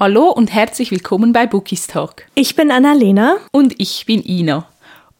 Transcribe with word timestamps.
Hallo 0.00 0.30
und 0.30 0.50
herzlich 0.50 0.90
willkommen 0.92 1.34
bei 1.34 1.46
Bookies 1.46 1.86
Talk. 1.86 2.24
Ich 2.34 2.56
bin 2.56 2.70
Annalena. 2.70 3.36
Und 3.52 3.74
ich 3.76 4.06
bin 4.06 4.24
Ina. 4.24 4.66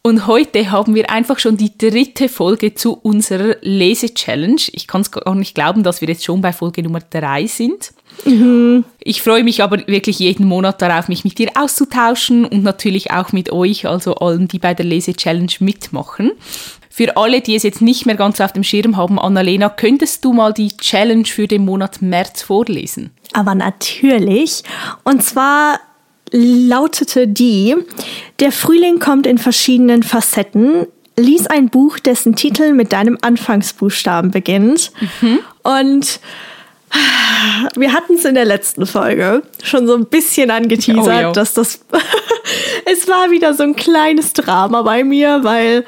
Und 0.01 0.27
heute 0.27 0.71
haben 0.71 0.95
wir 0.95 1.11
einfach 1.11 1.39
schon 1.39 1.59
die 1.59 1.77
dritte 1.77 2.31
Folge 2.31 2.73
zu 2.73 2.95
unserer 2.95 3.57
Lese-Challenge. 3.61 4.63
Ich 4.73 4.87
kann 4.87 5.03
es 5.03 5.11
gar 5.11 5.35
nicht 5.35 5.55
glauben, 5.55 5.83
dass 5.83 6.01
wir 6.01 6.09
jetzt 6.09 6.25
schon 6.25 6.41
bei 6.41 6.55
Folge 6.55 6.83
Nummer 6.83 7.01
drei 7.01 7.45
sind. 7.47 7.93
Mhm. 8.25 8.87
Ich 9.01 9.21
freue 9.21 9.45
mich 9.45 9.63
aber 9.63 9.87
wirklich 9.87 10.19
jeden 10.19 10.47
Monat 10.47 10.81
darauf, 10.81 11.09
mich 11.09 11.25
mit 11.25 11.39
dir 11.39 11.51
auszutauschen 11.57 12.47
und 12.47 12.63
natürlich 12.63 13.11
auch 13.11 13.33
mit 13.33 13.53
euch, 13.53 13.87
also 13.87 14.15
allen, 14.15 14.49
die 14.49 14.59
bei 14.59 14.73
der 14.73 14.87
Lese-Challenge 14.87 15.53
mitmachen. 15.59 16.33
Für 16.93 17.17
alle, 17.17 17.41
die 17.41 17.55
es 17.55 17.63
jetzt 17.63 17.81
nicht 17.81 18.05
mehr 18.05 18.17
ganz 18.17 18.41
auf 18.41 18.53
dem 18.53 18.65
Schirm 18.65 18.97
haben, 18.97 19.19
Annalena, 19.19 19.69
könntest 19.69 20.25
du 20.25 20.33
mal 20.33 20.53
die 20.53 20.77
Challenge 20.77 21.25
für 21.25 21.47
den 21.47 21.65
Monat 21.65 22.03
März 22.03 22.43
vorlesen? 22.43 23.11
Aber 23.33 23.55
natürlich. 23.55 24.65
Und 25.05 25.23
zwar 25.23 25.79
lautete 26.33 27.29
die, 27.29 27.77
der 28.41 28.51
Frühling 28.51 28.99
kommt 28.99 29.27
in 29.27 29.39
verschiedenen 29.39 30.03
Facetten. 30.03 30.87
Lies 31.17 31.47
ein 31.47 31.69
Buch, 31.69 32.01
dessen 32.01 32.35
Titel 32.35 32.73
mit 32.73 32.93
deinem 32.93 33.19
Anfangsbuchstaben 33.21 34.33
beginnt. 34.33 34.91
Mhm. 35.21 35.39
Und 35.63 36.21
wir 37.77 37.93
hatten 37.93 38.15
es 38.15 38.25
in 38.25 38.35
der 38.35 38.45
letzten 38.45 38.87
Folge 38.87 39.43
schon 39.63 39.87
so 39.87 39.95
ein 39.95 40.07
bisschen 40.07 40.51
angeteasert, 40.51 41.27
oh, 41.27 41.33
dass 41.33 41.55
das. 41.55 41.81
es 42.85 43.09
war 43.09 43.31
wieder 43.31 43.55
so 43.55 43.63
ein 43.63 43.77
kleines 43.77 44.33
Drama 44.33 44.83
bei 44.83 45.05
mir, 45.05 45.45
weil 45.45 45.85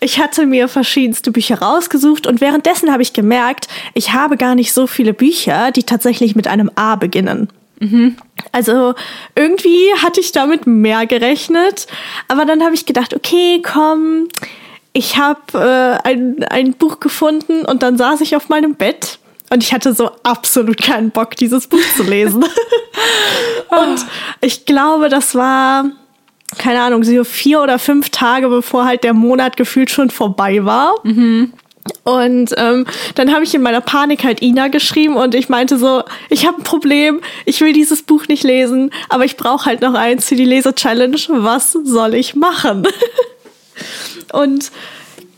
ich 0.00 0.18
hatte 0.18 0.46
mir 0.46 0.68
verschiedenste 0.68 1.30
Bücher 1.30 1.60
rausgesucht 1.60 2.26
und 2.26 2.40
währenddessen 2.40 2.92
habe 2.92 3.02
ich 3.02 3.12
gemerkt, 3.12 3.68
ich 3.94 4.12
habe 4.12 4.36
gar 4.36 4.54
nicht 4.54 4.72
so 4.72 4.86
viele 4.86 5.14
Bücher, 5.14 5.70
die 5.70 5.84
tatsächlich 5.84 6.34
mit 6.34 6.46
einem 6.46 6.70
A 6.74 6.96
beginnen. 6.96 7.48
Mhm. 7.80 8.16
Also 8.52 8.94
irgendwie 9.34 9.92
hatte 10.02 10.20
ich 10.20 10.32
damit 10.32 10.66
mehr 10.66 11.06
gerechnet, 11.06 11.86
aber 12.28 12.44
dann 12.44 12.62
habe 12.62 12.74
ich 12.74 12.86
gedacht, 12.86 13.14
okay, 13.14 13.62
komm, 13.62 14.28
ich 14.92 15.16
habe 15.16 15.40
äh, 15.54 16.08
ein, 16.08 16.44
ein 16.44 16.74
Buch 16.74 17.00
gefunden 17.00 17.64
und 17.64 17.82
dann 17.82 17.96
saß 17.96 18.20
ich 18.20 18.36
auf 18.36 18.48
meinem 18.48 18.74
Bett 18.74 19.18
und 19.52 19.62
ich 19.62 19.74
hatte 19.74 19.92
so 19.92 20.10
absolut 20.22 20.80
keinen 20.80 21.10
Bock, 21.10 21.36
dieses 21.36 21.66
Buch 21.66 21.82
zu 21.94 22.04
lesen. 22.04 22.42
und 23.68 24.06
ich 24.40 24.64
glaube, 24.64 25.10
das 25.10 25.34
war, 25.34 25.84
keine 26.56 26.80
Ahnung, 26.80 27.04
so 27.04 27.22
vier 27.22 27.60
oder 27.60 27.78
fünf 27.78 28.08
Tage, 28.08 28.48
bevor 28.48 28.86
halt 28.86 29.04
der 29.04 29.12
Monat 29.12 29.58
gefühlt 29.58 29.90
schon 29.90 30.08
vorbei 30.08 30.64
war. 30.64 30.94
Mhm. 31.02 31.52
Und 32.04 32.54
ähm, 32.56 32.86
dann 33.16 33.34
habe 33.34 33.44
ich 33.44 33.54
in 33.54 33.60
meiner 33.60 33.82
Panik 33.82 34.24
halt 34.24 34.40
Ina 34.40 34.68
geschrieben 34.68 35.16
und 35.16 35.34
ich 35.34 35.50
meinte 35.50 35.76
so, 35.76 36.02
ich 36.30 36.46
habe 36.46 36.58
ein 36.58 36.64
Problem, 36.64 37.20
ich 37.44 37.60
will 37.60 37.74
dieses 37.74 38.02
Buch 38.02 38.28
nicht 38.28 38.44
lesen, 38.44 38.90
aber 39.10 39.26
ich 39.26 39.36
brauche 39.36 39.66
halt 39.66 39.82
noch 39.82 39.94
eins 39.94 40.28
für 40.28 40.36
die 40.36 40.44
Lese-Challenge. 40.46 41.18
Was 41.28 41.72
soll 41.72 42.14
ich 42.14 42.34
machen? 42.34 42.86
und 44.32 44.70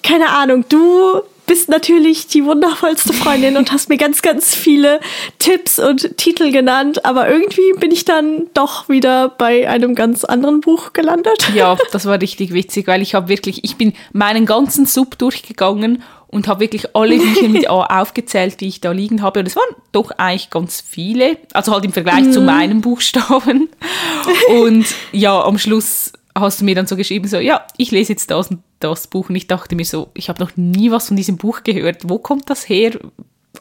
keine 0.04 0.28
Ahnung, 0.28 0.66
du 0.68 1.22
bist 1.46 1.68
natürlich 1.68 2.26
die 2.26 2.44
wundervollste 2.44 3.12
Freundin 3.12 3.56
und 3.56 3.72
hast 3.72 3.88
mir 3.88 3.96
ganz, 3.96 4.22
ganz 4.22 4.54
viele 4.54 5.00
Tipps 5.38 5.78
und 5.78 6.16
Titel 6.16 6.50
genannt, 6.50 7.04
aber 7.04 7.28
irgendwie 7.28 7.72
bin 7.78 7.90
ich 7.90 8.04
dann 8.04 8.46
doch 8.54 8.88
wieder 8.88 9.28
bei 9.28 9.68
einem 9.68 9.94
ganz 9.94 10.24
anderen 10.24 10.60
Buch 10.60 10.92
gelandet. 10.92 11.50
Ja, 11.54 11.76
das 11.92 12.06
war 12.06 12.20
richtig 12.20 12.52
witzig, 12.52 12.86
weil 12.86 13.02
ich 13.02 13.14
habe 13.14 13.28
wirklich, 13.28 13.64
ich 13.64 13.76
bin 13.76 13.92
meinen 14.12 14.46
ganzen 14.46 14.86
Sub 14.86 15.18
durchgegangen 15.18 16.02
und 16.34 16.48
habe 16.48 16.60
wirklich 16.60 16.96
alle 16.96 17.16
Bücher 17.16 17.48
mit 17.48 17.70
A 17.70 18.00
aufgezählt, 18.00 18.60
die 18.60 18.66
ich 18.66 18.80
da 18.80 18.90
liegen 18.90 19.22
habe. 19.22 19.40
Und 19.40 19.46
es 19.46 19.54
waren 19.54 19.76
doch 19.92 20.10
eigentlich 20.12 20.50
ganz 20.50 20.80
viele, 20.80 21.36
also 21.52 21.72
halt 21.72 21.84
im 21.84 21.92
Vergleich 21.92 22.24
mm. 22.24 22.32
zu 22.32 22.40
mhm. 22.40 22.46
meinen 22.46 22.80
Buchstaben. 22.80 23.68
Und 24.48 24.86
ja, 25.12 25.40
am 25.40 25.58
Schluss 25.58 26.12
hast 26.34 26.60
du 26.60 26.64
mir 26.64 26.74
dann 26.74 26.86
so 26.86 26.96
geschrieben, 26.96 27.28
so, 27.28 27.38
ja, 27.38 27.66
ich 27.76 27.90
lese 27.90 28.12
jetzt 28.12 28.30
das 28.30 28.50
und 28.50 28.62
das 28.80 29.06
Buch. 29.06 29.28
Und 29.28 29.36
ich 29.36 29.46
dachte 29.46 29.76
mir 29.76 29.84
so, 29.84 30.10
ich 30.14 30.28
habe 30.28 30.42
noch 30.42 30.56
nie 30.56 30.90
was 30.90 31.08
von 31.08 31.16
diesem 31.16 31.36
Buch 31.36 31.62
gehört. 31.62 32.08
Wo 32.08 32.18
kommt 32.18 32.50
das 32.50 32.68
her? 32.68 32.98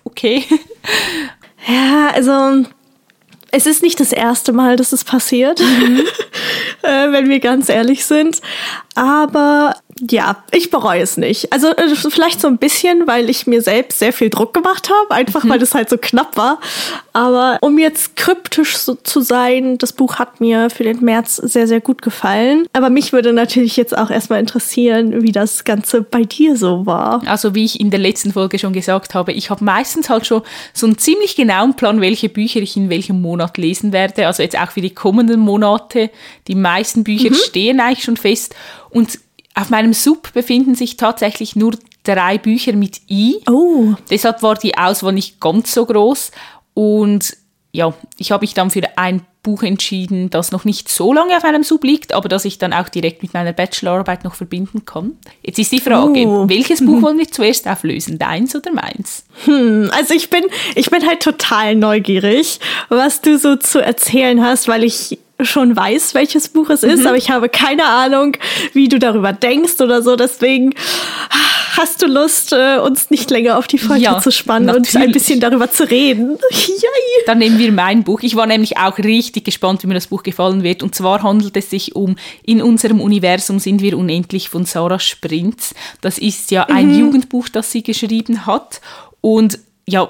Okay. 0.04 0.44
Ja, 1.66 2.10
also 2.14 2.66
es 3.52 3.68
ist 3.68 3.84
nicht 3.84 4.00
das 4.00 4.12
erste 4.12 4.52
Mal, 4.52 4.76
dass 4.76 4.92
es 4.92 5.04
passiert, 5.04 5.62
mhm. 5.62 6.02
äh, 6.82 7.12
wenn 7.12 7.30
wir 7.30 7.40
ganz 7.40 7.70
ehrlich 7.70 8.06
sind. 8.06 8.42
Aber 8.96 9.76
ja, 10.00 10.44
ich 10.52 10.72
bereue 10.72 11.02
es 11.02 11.18
nicht. 11.18 11.54
Also 11.54 11.68
äh, 11.68 11.96
vielleicht 11.96 12.42
so 12.42 12.48
ein 12.48 12.58
bisschen, 12.58 13.08
weil 13.08 13.30
ich 13.30 13.48
mir 13.48 13.62
selbst 13.62 14.00
sehr 14.00 14.14
viel 14.14 14.30
Druck 14.30 14.54
gemacht 14.54 14.90
habe, 14.90 15.12
einfach 15.14 15.44
mhm. 15.44 15.50
weil 15.50 15.62
es 15.62 15.74
halt 15.74 15.90
so 15.90 15.98
knapp 15.98 16.36
war. 16.36 16.60
Aber 17.14 17.60
um 17.62 17.78
jetzt 17.78 18.16
kryptisch 18.16 18.78
so 18.78 18.96
zu 18.96 19.22
sein, 19.22 19.78
das 19.78 19.94
Buch 19.94 20.16
hat 20.16 20.42
mir 20.42 20.70
für 20.70 20.84
den 20.84 21.04
März 21.04 21.36
sehr, 21.36 21.68
sehr 21.68 21.80
gut 21.80 22.02
gefallen. 22.02 22.66
Aber 22.74 22.90
mich 22.90 23.14
würde 23.14 23.34
natürlich 23.34 23.78
jetzt 23.78 23.96
auch 23.96 24.10
erstmal 24.10 24.40
interessieren, 24.40 25.22
wie 25.22 25.32
das 25.32 25.64
Ganze 25.64 26.02
bei 26.02 26.24
dir 26.24 26.58
so 26.58 26.86
war. 26.86 27.22
Also 27.28 27.54
wie 27.54 27.66
ich 27.66 27.80
in 27.80 27.92
der 27.92 28.00
letzten 28.00 28.34
Folge 28.34 28.58
schon 28.58 28.74
gesagt 28.74 29.14
habe, 29.14 29.32
ich 29.32 29.50
habe 29.50 29.64
meistens 29.64 30.10
halt 30.10 30.26
schon 30.26 30.42
so 30.74 30.88
einen 30.88 30.98
ziemlich 30.98 31.36
genauen 31.36 31.76
Plan, 31.76 32.02
welche 32.02 32.30
Bücher 32.30 32.62
ich 32.62 32.76
in 32.76 32.90
welchem 32.90 33.22
Monat 33.22 33.58
lesen 33.58 33.94
werde. 33.94 34.26
Also 34.26 34.42
jetzt 34.42 34.58
auch 34.58 34.72
für 34.72 34.82
die 34.82 34.94
kommenden 34.94 35.40
Monate. 35.40 36.10
Die 36.48 36.56
meisten 36.56 37.04
Bücher 37.04 37.30
mhm. 37.30 37.36
stehen 37.36 37.80
eigentlich 37.80 38.04
schon 38.04 38.18
fest. 38.18 38.56
Und 38.90 39.20
auf 39.56 39.70
meinem 39.70 39.94
Sub 39.94 40.34
befinden 40.34 40.76
sich 40.76 40.98
tatsächlich 40.98 41.56
nur 41.56 41.74
drei 42.04 42.38
Bücher 42.38 42.74
mit 42.74 43.02
I. 43.10 43.42
Oh. 43.50 43.94
Deshalb 44.10 44.42
war 44.42 44.56
die 44.56 44.78
Auswahl 44.78 45.14
nicht 45.14 45.40
ganz 45.40 45.74
so 45.74 45.86
groß. 45.86 46.32
Und 46.74 47.38
ja, 47.72 47.94
ich 48.18 48.32
habe 48.32 48.44
mich 48.44 48.54
dann 48.54 48.72
für 48.72 48.84
ein 48.98 49.22
Buch 49.42 49.62
entschieden, 49.62 50.30
das 50.30 50.52
noch 50.52 50.64
nicht 50.64 50.88
so 50.88 51.12
lange 51.12 51.36
auf 51.36 51.44
meinem 51.44 51.64
Sub 51.64 51.84
liegt, 51.84 52.14
aber 52.14 52.30
das 52.30 52.46
ich 52.46 52.60
dann 52.60 52.72
auch 52.72 52.88
direkt 52.88 53.22
mit 53.24 53.34
meiner 53.34 53.52
Bachelorarbeit 53.52 54.24
noch 54.24 54.36
verbinden 54.36 54.86
kann. 54.86 55.18
Jetzt 55.42 55.60
ist 55.60 55.72
die 55.72 55.82
Frage, 55.82 56.26
oh. 56.26 56.48
welches 56.48 56.84
Buch 56.84 57.02
wollen 57.02 57.18
wir 57.18 57.30
zuerst 57.30 57.68
auflösen, 57.68 58.18
deins 58.18 58.56
oder 58.56 58.72
meins? 58.72 59.26
Hm, 59.44 59.92
also 59.92 60.14
ich 60.14 60.30
bin, 60.30 60.46
ich 60.76 60.90
bin 60.90 61.06
halt 61.06 61.22
total 61.22 61.76
neugierig, 61.76 62.60
was 62.88 63.20
du 63.22 63.38
so 63.38 63.58
zu 63.58 63.80
erzählen 63.80 64.42
hast, 64.42 64.70
weil 64.70 64.86
ich 64.86 65.20
schon 65.46 65.76
weiß, 65.76 66.14
welches 66.14 66.50
Buch 66.50 66.70
es 66.70 66.84
ist, 66.84 67.02
mhm. 67.02 67.08
aber 67.08 67.18
ich 67.18 67.30
habe 67.30 67.50
keine 67.50 67.86
Ahnung, 67.86 68.38
wie 68.74 68.88
du 68.88 69.00
darüber 69.00 69.34
denkst 69.34 69.80
oder 69.82 70.02
so. 70.02 70.16
Deswegen 70.16 70.74
hast 71.78 72.02
du 72.02 72.08
Lust, 72.08 72.54
äh, 72.54 72.78
uns 72.78 73.10
nicht 73.10 73.30
länger 73.32 73.58
auf 73.58 73.68
die 73.68 73.78
Folge 73.78 74.04
ja, 74.04 74.20
zu 74.20 74.32
spannen 74.32 74.68
natürlich. 74.68 74.96
und 74.96 75.02
ein 75.02 75.12
bisschen 75.12 75.40
darüber 75.40 75.70
zu 75.70 75.90
reden. 75.90 76.38
Yay. 76.52 77.26
Dann 77.26 77.40
nehmen 77.40 77.58
wir 77.58 77.72
mein 77.72 78.04
Buch. 78.04 78.22
Ich 78.22 78.36
war 78.36 78.46
nämlich 78.46 78.78
auch 78.78 78.98
richtig 78.98 79.46
gespannt, 79.46 79.84
wie 79.84 79.88
mir 79.88 79.94
das 79.94 80.08
Buch 80.08 80.24
gefallen 80.24 80.64
wird. 80.64 80.84
Und 80.84 80.96
zwar 80.96 81.24
handelt 81.24 81.58
es 81.58 81.70
sich 81.70 81.96
um 81.96 82.16
In 82.44 82.62
unserem 82.62 83.02
Universum 83.02 83.60
sind 83.60 83.82
wir 83.82 83.98
unendlich 83.98 84.50
von 84.50 84.66
Sarah 84.66 85.00
Sprintz. 85.00 85.74
Das 86.02 86.18
ist 86.18 86.52
ja 86.52 86.66
ein 86.66 86.90
mhm. 86.90 87.00
Jugendbuch, 87.00 87.50
das 87.50 87.72
sie 87.72 87.84
geschrieben 87.84 88.46
hat. 88.46 88.82
Und 89.22 89.60
ja, 89.86 90.10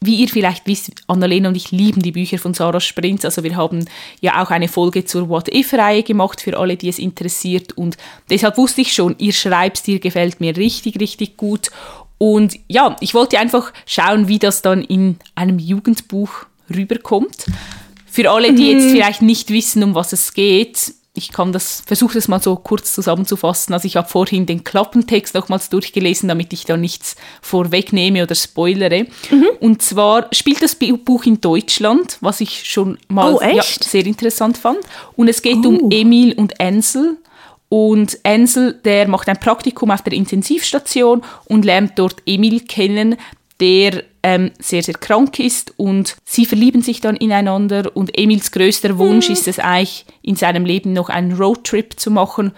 wie 0.00 0.16
ihr 0.16 0.28
vielleicht 0.28 0.66
wisst, 0.66 0.92
Annalena 1.08 1.48
und 1.48 1.56
ich 1.56 1.72
lieben 1.72 2.02
die 2.02 2.12
Bücher 2.12 2.38
von 2.38 2.54
Sarah 2.54 2.80
Sprintz. 2.80 3.24
Also 3.24 3.42
wir 3.42 3.56
haben 3.56 3.84
ja 4.20 4.42
auch 4.42 4.50
eine 4.50 4.68
Folge 4.68 5.04
zur 5.04 5.28
What-If-Reihe 5.28 6.04
gemacht 6.04 6.40
für 6.40 6.56
alle, 6.56 6.76
die 6.76 6.88
es 6.88 7.00
interessiert. 7.00 7.72
Und 7.72 7.96
deshalb 8.30 8.58
wusste 8.58 8.82
ich 8.82 8.92
schon, 8.92 9.16
ihr 9.18 9.32
Schreibstil 9.32 9.98
gefällt 9.98 10.40
mir 10.40 10.56
richtig, 10.56 11.00
richtig 11.00 11.36
gut. 11.36 11.70
Und 12.16 12.58
ja, 12.68 12.96
ich 13.00 13.14
wollte 13.14 13.38
einfach 13.38 13.72
schauen, 13.86 14.28
wie 14.28 14.38
das 14.38 14.62
dann 14.62 14.82
in 14.82 15.16
einem 15.34 15.58
Jugendbuch 15.58 16.46
rüberkommt. 16.72 17.46
Für 18.06 18.30
alle, 18.30 18.52
die 18.52 18.70
jetzt 18.70 18.86
mhm. 18.86 18.90
vielleicht 18.90 19.22
nicht 19.22 19.50
wissen, 19.50 19.82
um 19.82 19.94
was 19.94 20.12
es 20.12 20.32
geht, 20.32 20.94
ich 21.18 21.32
kann 21.32 21.52
das, 21.52 21.82
versuche 21.86 22.14
das 22.14 22.28
mal 22.28 22.40
so 22.40 22.56
kurz 22.56 22.94
zusammenzufassen. 22.94 23.74
Also 23.74 23.86
ich 23.86 23.96
habe 23.96 24.08
vorhin 24.08 24.46
den 24.46 24.64
Klappentext 24.64 25.34
nochmals 25.34 25.68
durchgelesen, 25.68 26.28
damit 26.28 26.52
ich 26.52 26.64
da 26.64 26.76
nichts 26.76 27.16
vorwegnehme 27.42 28.22
oder 28.22 28.34
spoilere. 28.34 29.06
Mhm. 29.30 29.48
Und 29.60 29.82
zwar 29.82 30.28
spielt 30.32 30.62
das 30.62 30.76
Buch 30.76 31.24
in 31.24 31.40
Deutschland, 31.40 32.18
was 32.20 32.40
ich 32.40 32.64
schon 32.64 32.98
mal 33.08 33.34
oh, 33.34 33.40
ja, 33.42 33.62
sehr 33.62 34.06
interessant 34.06 34.56
fand. 34.56 34.78
Und 35.16 35.28
es 35.28 35.42
geht 35.42 35.58
oh. 35.64 35.68
um 35.68 35.90
Emil 35.90 36.32
und 36.34 36.60
Ansel. 36.60 37.18
Und 37.70 38.18
Ansel, 38.22 38.80
der 38.84 39.08
macht 39.08 39.28
ein 39.28 39.38
Praktikum 39.38 39.90
auf 39.90 40.00
der 40.00 40.14
Intensivstation 40.14 41.22
und 41.44 41.66
lernt 41.66 41.98
dort 41.98 42.22
Emil 42.24 42.60
kennen, 42.60 43.16
der 43.60 44.04
ähm, 44.22 44.52
sehr, 44.58 44.82
sehr 44.82 44.94
krank 44.94 45.38
ist 45.38 45.72
und 45.76 46.16
sie 46.24 46.46
verlieben 46.46 46.82
sich 46.82 47.00
dann 47.00 47.16
ineinander 47.16 47.94
und 47.94 48.16
Emils 48.16 48.52
größter 48.52 48.98
Wunsch 48.98 49.28
mhm. 49.28 49.32
ist 49.32 49.48
es 49.48 49.58
eigentlich, 49.58 50.06
in 50.22 50.36
seinem 50.36 50.64
Leben 50.64 50.92
noch 50.92 51.08
einen 51.08 51.32
Roadtrip 51.32 51.98
zu 51.98 52.10
machen 52.10 52.52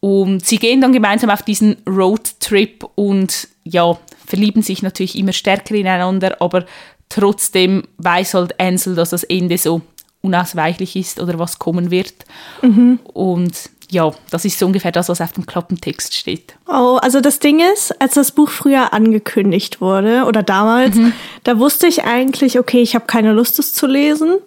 und 0.00 0.44
sie 0.44 0.58
gehen 0.58 0.80
dann 0.80 0.92
gemeinsam 0.92 1.30
auf 1.30 1.42
diesen 1.42 1.76
Roadtrip 1.86 2.86
und 2.94 3.48
ja, 3.64 3.98
verlieben 4.26 4.60
sich 4.60 4.82
natürlich 4.82 5.16
immer 5.18 5.32
stärker 5.32 5.74
ineinander, 5.74 6.40
aber 6.40 6.66
trotzdem 7.08 7.84
weiß 7.98 8.34
halt 8.34 8.60
Ansel, 8.60 8.94
dass 8.94 9.10
das 9.10 9.24
Ende 9.24 9.56
so 9.56 9.80
unausweichlich 10.20 10.96
ist 10.96 11.20
oder 11.20 11.38
was 11.38 11.58
kommen 11.58 11.90
wird. 11.90 12.14
Mhm. 12.62 12.98
Und 13.12 13.70
ja, 13.90 14.12
das 14.30 14.44
ist 14.44 14.58
so 14.58 14.66
ungefähr 14.66 14.92
das, 14.92 15.08
was 15.08 15.20
auf 15.20 15.32
dem 15.32 15.46
Klappentext 15.46 16.14
steht. 16.14 16.54
Oh, 16.66 16.98
also 17.00 17.20
das 17.20 17.38
Ding 17.38 17.60
ist, 17.60 18.00
als 18.00 18.14
das 18.14 18.32
Buch 18.32 18.48
früher 18.48 18.92
angekündigt 18.92 19.80
wurde 19.80 20.24
oder 20.24 20.42
damals, 20.42 20.96
mhm. 20.96 21.12
da 21.44 21.58
wusste 21.58 21.86
ich 21.86 22.04
eigentlich, 22.04 22.58
okay, 22.58 22.82
ich 22.82 22.94
habe 22.94 23.06
keine 23.06 23.32
Lust, 23.32 23.58
es 23.58 23.74
zu 23.74 23.86
lesen. 23.86 24.38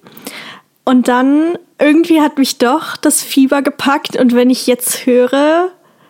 Und 0.83 1.07
dann 1.07 1.57
irgendwie 1.79 2.21
hat 2.21 2.37
mich 2.37 2.57
doch 2.57 2.95
das 2.97 3.21
Fieber 3.21 3.61
gepackt. 3.61 4.15
Und 4.15 4.33
wenn 4.33 4.49
ich 4.49 4.67
jetzt 4.67 5.05
höre, 5.05 5.69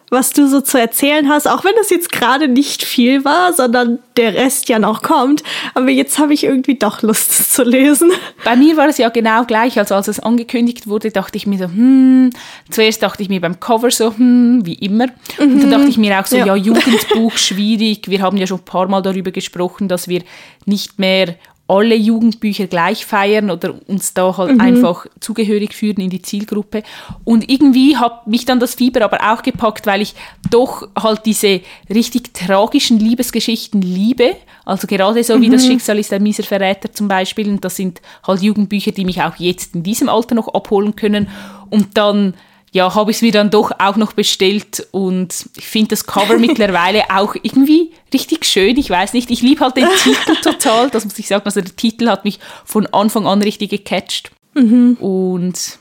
was 0.10 0.32
du 0.32 0.48
so 0.48 0.62
zu 0.62 0.80
erzählen 0.80 1.28
hast, 1.28 1.48
auch 1.48 1.66
wenn 1.66 1.76
das 1.76 1.90
jetzt 1.90 2.12
gerade 2.12 2.48
nicht 2.48 2.84
viel 2.84 3.26
war, 3.26 3.52
sondern 3.52 4.00
der 4.16 4.34
Rest 4.34 4.70
ja 4.70 4.80
noch 4.80 5.02
kommt. 5.02 5.44
Aber 5.74 5.90
jetzt 5.90 6.18
habe 6.18 6.34
ich 6.34 6.46
irgendwie 6.46 6.76
doch 6.76 7.02
Lust, 7.02 7.32
es 7.32 7.50
zu 7.50 7.64
lesen. 7.64 8.12
Bei 8.46 8.56
mir 8.56 8.78
war 8.78 8.88
es 8.88 8.98
ja 8.98 9.10
genau 9.10 9.44
gleich. 9.44 9.78
Also 9.78 9.96
als 9.96 10.08
es 10.08 10.20
angekündigt 10.22 10.88
wurde, 10.88 11.12
dachte 11.12 11.38
ich 11.38 11.46
mir 11.46 11.58
so, 11.58 11.66
hm, 11.66 12.30
zuerst 12.70 13.04
dachte 13.04 13.22
ich 13.22 13.28
mir 13.28 13.42
beim 13.42 13.60
Cover 13.60 13.92
so, 13.92 14.16
hm, 14.16 14.66
wie 14.66 14.76
immer. 14.76 15.08
Und 15.40 15.60
dann 15.60 15.68
mhm. 15.68 15.72
dachte 15.72 15.90
ich 15.90 15.98
mir 15.98 16.18
auch 16.20 16.26
so, 16.26 16.38
ja, 16.38 16.48
ja 16.48 16.56
Jugendbuch 16.56 17.38
schwierig. 17.38 18.10
Wir 18.10 18.22
haben 18.22 18.38
ja 18.38 18.48
schon 18.48 18.60
ein 18.60 18.66
paar 18.66 18.88
Mal 18.88 19.02
darüber 19.02 19.32
gesprochen, 19.32 19.90
dass 19.90 20.08
wir 20.08 20.22
nicht 20.66 21.00
mehr 21.00 21.36
alle 21.68 21.96
Jugendbücher 21.96 22.68
gleich 22.68 23.06
feiern 23.06 23.50
oder 23.52 23.76
uns 23.88 24.14
da 24.14 24.38
halt 24.38 24.56
mhm. 24.56 24.62
einfach 24.62 25.06
zugehörig 25.20 25.74
führen 25.74 26.02
in 26.02 26.10
die 26.10 26.22
Zielgruppe. 26.22 26.84
Und 27.26 27.50
irgendwie 27.50 27.98
hat 27.98 28.28
mich 28.28 28.46
dann 28.46 28.60
das 28.60 28.76
Fieber 28.76 29.04
aber 29.04 29.20
auch 29.34 29.42
gepackt, 29.42 29.86
weil 29.86 30.02
ich 30.02 30.16
doch 30.50 30.88
halt 30.98 31.26
diese 31.26 31.62
richtig 31.90 32.34
tragischen 32.34 33.00
Liebesgeschichten 33.00 33.82
liebe. 33.82 34.36
Also 34.64 34.88
gerade 34.88 35.24
so 35.24 35.42
wie 35.42 35.50
das 35.50 35.64
mhm. 35.66 35.72
Schicksal 35.72 36.00
ist 36.00 36.14
ein 36.14 36.24
mieser 36.24 36.44
Verräter 36.44 36.92
zum 36.94 37.08
Beispiel. 37.08 37.50
Und 37.50 37.66
das 37.66 37.76
sind 37.76 38.02
halt 38.26 38.42
Jugendbücher, 38.42 38.92
die 38.92 39.06
mich 39.06 39.22
auch 39.22 39.36
jetzt 39.36 39.76
in 39.76 39.84
diesem 39.84 40.08
Alter 40.08 40.36
noch 40.36 40.54
abholen 40.54 40.96
können. 40.96 41.28
Und 41.70 41.98
dann 41.98 42.34
ja, 42.72 42.94
habe 42.94 43.12
ich 43.12 43.18
es 43.18 43.22
mir 43.22 43.32
dann 43.32 43.50
doch 43.50 43.72
auch 43.80 43.96
noch 43.96 44.14
bestellt 44.14 44.88
und 44.92 45.48
ich 45.56 45.68
finde 45.68 45.90
das 45.90 46.06
Cover 46.06 46.38
mittlerweile 46.40 47.04
auch 47.10 47.36
irgendwie 47.36 47.92
richtig 48.14 48.46
schön. 48.46 48.78
Ich 48.78 48.90
weiß 48.90 49.14
nicht, 49.14 49.32
ich 49.32 49.42
liebe 49.42 49.62
halt 49.62 49.78
den 49.78 49.88
Titel 50.04 50.36
total, 50.42 50.90
das 50.90 51.06
muss 51.06 51.18
ich 51.18 51.28
sagen. 51.28 51.46
Also 51.46 51.62
der 51.62 51.76
Titel 51.76 52.08
hat 52.10 52.26
mich 52.26 52.40
von 52.66 52.86
Anfang 52.88 53.26
an 53.26 53.42
richtig 53.42 53.70
gecatcht. 53.70 54.32
Mhm. 54.54 54.98
Und 55.00 55.80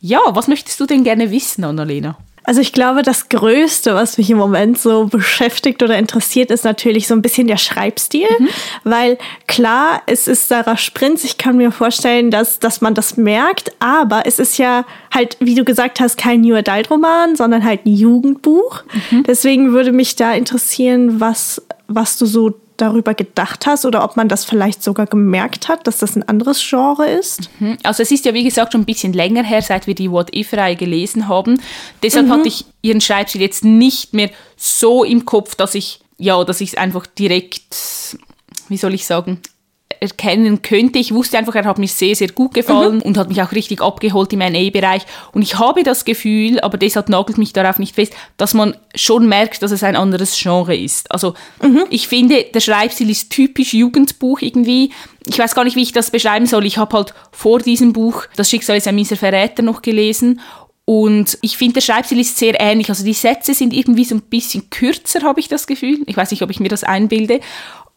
ja, 0.00 0.20
was 0.28 0.48
möchtest 0.48 0.80
du 0.80 0.86
denn 0.86 1.04
gerne 1.04 1.30
wissen, 1.30 1.64
Annalena? 1.64 2.18
Also 2.46 2.60
ich 2.60 2.72
glaube, 2.72 3.02
das 3.02 3.28
Größte, 3.28 3.94
was 3.94 4.18
mich 4.18 4.30
im 4.30 4.38
Moment 4.38 4.78
so 4.78 5.06
beschäftigt 5.06 5.82
oder 5.82 5.98
interessiert, 5.98 6.52
ist 6.52 6.64
natürlich 6.64 7.08
so 7.08 7.14
ein 7.14 7.20
bisschen 7.20 7.48
der 7.48 7.56
Schreibstil. 7.56 8.28
Mhm. 8.38 8.48
Weil 8.84 9.18
klar, 9.48 10.02
es 10.06 10.28
ist 10.28 10.48
Sarah 10.48 10.76
Sprinz. 10.76 11.24
Ich 11.24 11.38
kann 11.38 11.56
mir 11.56 11.72
vorstellen, 11.72 12.30
dass, 12.30 12.60
dass 12.60 12.80
man 12.80 12.94
das 12.94 13.16
merkt. 13.16 13.72
Aber 13.80 14.26
es 14.26 14.38
ist 14.38 14.58
ja 14.58 14.84
halt, 15.12 15.36
wie 15.40 15.56
du 15.56 15.64
gesagt 15.64 15.98
hast, 15.98 16.16
kein 16.16 16.42
New 16.42 16.54
Adult 16.54 16.88
Roman, 16.88 17.34
sondern 17.34 17.64
halt 17.64 17.84
ein 17.84 17.94
Jugendbuch. 17.94 18.84
Mhm. 19.10 19.24
Deswegen 19.24 19.72
würde 19.72 19.90
mich 19.90 20.14
da 20.14 20.32
interessieren, 20.32 21.20
was, 21.20 21.60
was 21.88 22.16
du 22.16 22.26
so 22.26 22.54
darüber 22.76 23.14
gedacht 23.14 23.66
hast 23.66 23.84
oder 23.84 24.04
ob 24.04 24.16
man 24.16 24.28
das 24.28 24.44
vielleicht 24.44 24.82
sogar 24.82 25.06
gemerkt 25.06 25.68
hat, 25.68 25.86
dass 25.86 25.98
das 25.98 26.16
ein 26.16 26.28
anderes 26.28 26.64
Genre 26.66 27.06
ist? 27.06 27.50
Mhm. 27.58 27.78
Also 27.82 28.02
es 28.02 28.10
ist 28.10 28.24
ja 28.24 28.34
wie 28.34 28.44
gesagt 28.44 28.72
schon 28.72 28.82
ein 28.82 28.86
bisschen 28.86 29.12
länger 29.12 29.42
her, 29.42 29.62
seit 29.62 29.86
wir 29.86 29.94
die 29.94 30.10
What-If-Reihe 30.10 30.76
gelesen 30.76 31.28
haben. 31.28 31.60
Deshalb 32.02 32.26
mhm. 32.26 32.32
hatte 32.32 32.48
ich 32.48 32.64
ihren 32.82 33.00
Schreibstil 33.00 33.40
jetzt 33.40 33.64
nicht 33.64 34.14
mehr 34.14 34.30
so 34.56 35.04
im 35.04 35.24
Kopf, 35.24 35.54
dass 35.54 35.74
ich 35.74 36.00
ja, 36.18 36.42
dass 36.44 36.60
ich 36.60 36.70
es 36.70 36.76
einfach 36.76 37.06
direkt, 37.06 38.16
wie 38.68 38.76
soll 38.76 38.94
ich 38.94 39.06
sagen, 39.06 39.40
erkennen 40.00 40.62
könnte. 40.62 40.98
Ich 40.98 41.12
wusste 41.12 41.38
einfach, 41.38 41.54
er 41.54 41.64
hat 41.64 41.78
mir 41.78 41.88
sehr, 41.88 42.14
sehr 42.14 42.28
gut 42.28 42.54
gefallen 42.54 42.96
mhm. 42.96 43.02
und 43.02 43.18
hat 43.18 43.28
mich 43.28 43.42
auch 43.42 43.52
richtig 43.52 43.80
abgeholt 43.80 44.32
im 44.32 44.40
NA-Bereich. 44.40 45.02
Und 45.32 45.42
ich 45.42 45.58
habe 45.58 45.82
das 45.82 46.04
Gefühl, 46.04 46.60
aber 46.60 46.78
deshalb 46.78 47.08
nagelt 47.08 47.38
mich 47.38 47.52
darauf 47.52 47.78
nicht 47.78 47.94
fest, 47.94 48.14
dass 48.36 48.54
man 48.54 48.76
schon 48.94 49.28
merkt, 49.28 49.62
dass 49.62 49.70
es 49.70 49.82
ein 49.82 49.96
anderes 49.96 50.38
Genre 50.38 50.76
ist. 50.76 51.10
Also 51.10 51.34
mhm. 51.62 51.84
ich 51.90 52.08
finde, 52.08 52.44
der 52.54 52.60
Schreibstil 52.60 53.10
ist 53.10 53.30
typisch 53.30 53.74
Jugendbuch 53.74 54.40
irgendwie. 54.40 54.92
Ich 55.26 55.38
weiß 55.38 55.54
gar 55.54 55.64
nicht, 55.64 55.76
wie 55.76 55.82
ich 55.82 55.92
das 55.92 56.10
beschreiben 56.10 56.46
soll. 56.46 56.66
Ich 56.66 56.78
habe 56.78 56.96
halt 56.96 57.14
vor 57.32 57.58
diesem 57.58 57.92
Buch 57.92 58.24
Das 58.36 58.50
Schicksal 58.50 58.76
ist 58.76 58.88
ein 58.88 58.94
mieser 58.94 59.16
Verräter 59.16 59.62
noch 59.62 59.82
gelesen 59.82 60.40
und 60.88 61.36
ich 61.42 61.56
finde, 61.56 61.74
der 61.74 61.80
Schreibstil 61.80 62.20
ist 62.20 62.38
sehr 62.38 62.60
ähnlich. 62.60 62.88
Also 62.88 63.04
die 63.04 63.12
Sätze 63.12 63.54
sind 63.54 63.74
irgendwie 63.74 64.04
so 64.04 64.14
ein 64.14 64.22
bisschen 64.22 64.70
kürzer, 64.70 65.22
habe 65.22 65.40
ich 65.40 65.48
das 65.48 65.66
Gefühl. 65.66 65.98
Ich 66.06 66.16
weiß 66.16 66.30
nicht, 66.30 66.42
ob 66.42 66.50
ich 66.50 66.60
mir 66.60 66.68
das 66.68 66.84
einbilde 66.84 67.40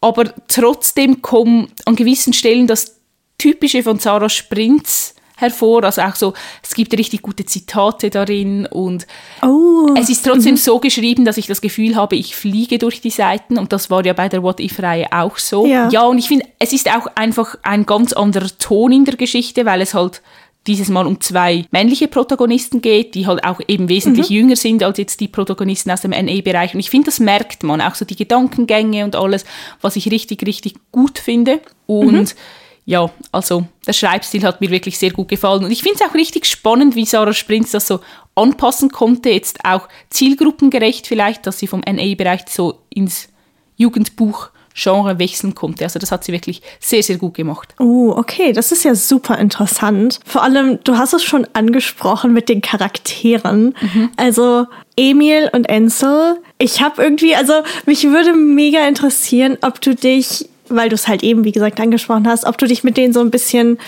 aber 0.00 0.32
trotzdem 0.48 1.22
kommt 1.22 1.86
an 1.86 1.96
gewissen 1.96 2.32
Stellen 2.32 2.66
das 2.66 2.96
Typische 3.38 3.82
von 3.82 3.98
Sarah 3.98 4.28
Sprinz 4.28 5.14
hervor. 5.40 5.84
Also 5.84 6.02
auch 6.02 6.14
so, 6.14 6.34
es 6.62 6.74
gibt 6.74 6.92
richtig 6.92 7.22
gute 7.22 7.44
Zitate 7.44 8.10
darin 8.10 8.66
und 8.66 9.06
oh. 9.42 9.94
es 9.96 10.08
ist 10.08 10.24
trotzdem 10.24 10.52
mhm. 10.52 10.58
so 10.58 10.78
geschrieben, 10.78 11.24
dass 11.24 11.38
ich 11.38 11.46
das 11.46 11.60
Gefühl 11.60 11.96
habe, 11.96 12.16
ich 12.16 12.36
fliege 12.36 12.78
durch 12.78 13.00
die 13.00 13.10
Seiten 13.10 13.58
und 13.58 13.72
das 13.72 13.90
war 13.90 14.04
ja 14.04 14.12
bei 14.12 14.28
der 14.28 14.42
What-If-Reihe 14.42 15.06
auch 15.12 15.38
so. 15.38 15.66
Ja, 15.66 15.88
ja 15.88 16.02
und 16.02 16.18
ich 16.18 16.28
finde, 16.28 16.46
es 16.58 16.72
ist 16.72 16.88
auch 16.94 17.06
einfach 17.14 17.56
ein 17.62 17.86
ganz 17.86 18.12
anderer 18.12 18.48
Ton 18.58 18.92
in 18.92 19.04
der 19.04 19.16
Geschichte, 19.16 19.64
weil 19.64 19.80
es 19.80 19.94
halt 19.94 20.22
dieses 20.66 20.88
Mal 20.88 21.06
um 21.06 21.20
zwei 21.20 21.64
männliche 21.70 22.06
Protagonisten 22.06 22.82
geht, 22.82 23.14
die 23.14 23.26
halt 23.26 23.44
auch 23.44 23.60
eben 23.66 23.88
wesentlich 23.88 24.28
mhm. 24.28 24.36
jünger 24.36 24.56
sind 24.56 24.82
als 24.82 24.98
jetzt 24.98 25.20
die 25.20 25.28
Protagonisten 25.28 25.90
aus 25.90 26.02
dem 26.02 26.10
NA-Bereich. 26.10 26.74
Und 26.74 26.80
ich 26.80 26.90
finde, 26.90 27.06
das 27.06 27.18
merkt 27.18 27.62
man, 27.62 27.80
auch 27.80 27.94
so 27.94 28.04
die 28.04 28.16
Gedankengänge 28.16 29.04
und 29.04 29.16
alles, 29.16 29.44
was 29.80 29.96
ich 29.96 30.10
richtig, 30.10 30.46
richtig 30.46 30.74
gut 30.92 31.18
finde. 31.18 31.60
Und 31.86 32.12
mhm. 32.12 32.38
ja, 32.84 33.10
also 33.32 33.66
der 33.86 33.94
Schreibstil 33.94 34.42
hat 34.44 34.60
mir 34.60 34.70
wirklich 34.70 34.98
sehr 34.98 35.12
gut 35.12 35.28
gefallen. 35.28 35.64
Und 35.64 35.70
ich 35.70 35.82
finde 35.82 35.98
es 36.00 36.08
auch 36.08 36.14
richtig 36.14 36.44
spannend, 36.44 36.94
wie 36.94 37.06
Sarah 37.06 37.32
Sprinz 37.32 37.70
das 37.70 37.86
so 37.86 38.00
anpassen 38.34 38.90
konnte, 38.90 39.30
jetzt 39.30 39.64
auch 39.64 39.88
zielgruppengerecht 40.10 41.06
vielleicht, 41.06 41.46
dass 41.46 41.58
sie 41.58 41.68
vom 41.68 41.80
NA-Bereich 41.80 42.42
so 42.48 42.82
ins 42.90 43.28
Jugendbuch 43.76 44.49
Genre 44.74 45.18
wechseln 45.18 45.54
konnte. 45.54 45.84
Also 45.84 45.98
das 45.98 46.12
hat 46.12 46.24
sie 46.24 46.32
wirklich 46.32 46.62
sehr, 46.78 47.02
sehr 47.02 47.16
gut 47.16 47.34
gemacht. 47.34 47.74
Oh, 47.78 48.12
okay, 48.16 48.52
das 48.52 48.72
ist 48.72 48.84
ja 48.84 48.94
super 48.94 49.38
interessant. 49.38 50.20
Vor 50.24 50.42
allem, 50.42 50.78
du 50.84 50.96
hast 50.96 51.12
es 51.12 51.22
schon 51.22 51.46
angesprochen 51.52 52.32
mit 52.32 52.48
den 52.48 52.60
Charakteren. 52.60 53.74
Mhm. 53.80 54.10
Also 54.16 54.66
Emil 54.96 55.50
und 55.52 55.68
Ansel. 55.68 56.36
Ich 56.58 56.82
habe 56.82 57.02
irgendwie, 57.02 57.34
also 57.34 57.54
mich 57.86 58.04
würde 58.04 58.34
mega 58.34 58.86
interessieren, 58.86 59.58
ob 59.62 59.80
du 59.80 59.94
dich 59.94 60.46
weil 60.72 60.88
du 60.88 60.94
es 60.94 61.08
halt 61.08 61.24
eben, 61.24 61.42
wie 61.44 61.50
gesagt, 61.50 61.80
angesprochen 61.80 62.28
hast, 62.28 62.46
ob 62.46 62.56
du 62.56 62.66
dich 62.66 62.84
mit 62.84 62.96
denen 62.96 63.12
so 63.12 63.18
ein 63.20 63.32
bisschen 63.32 63.78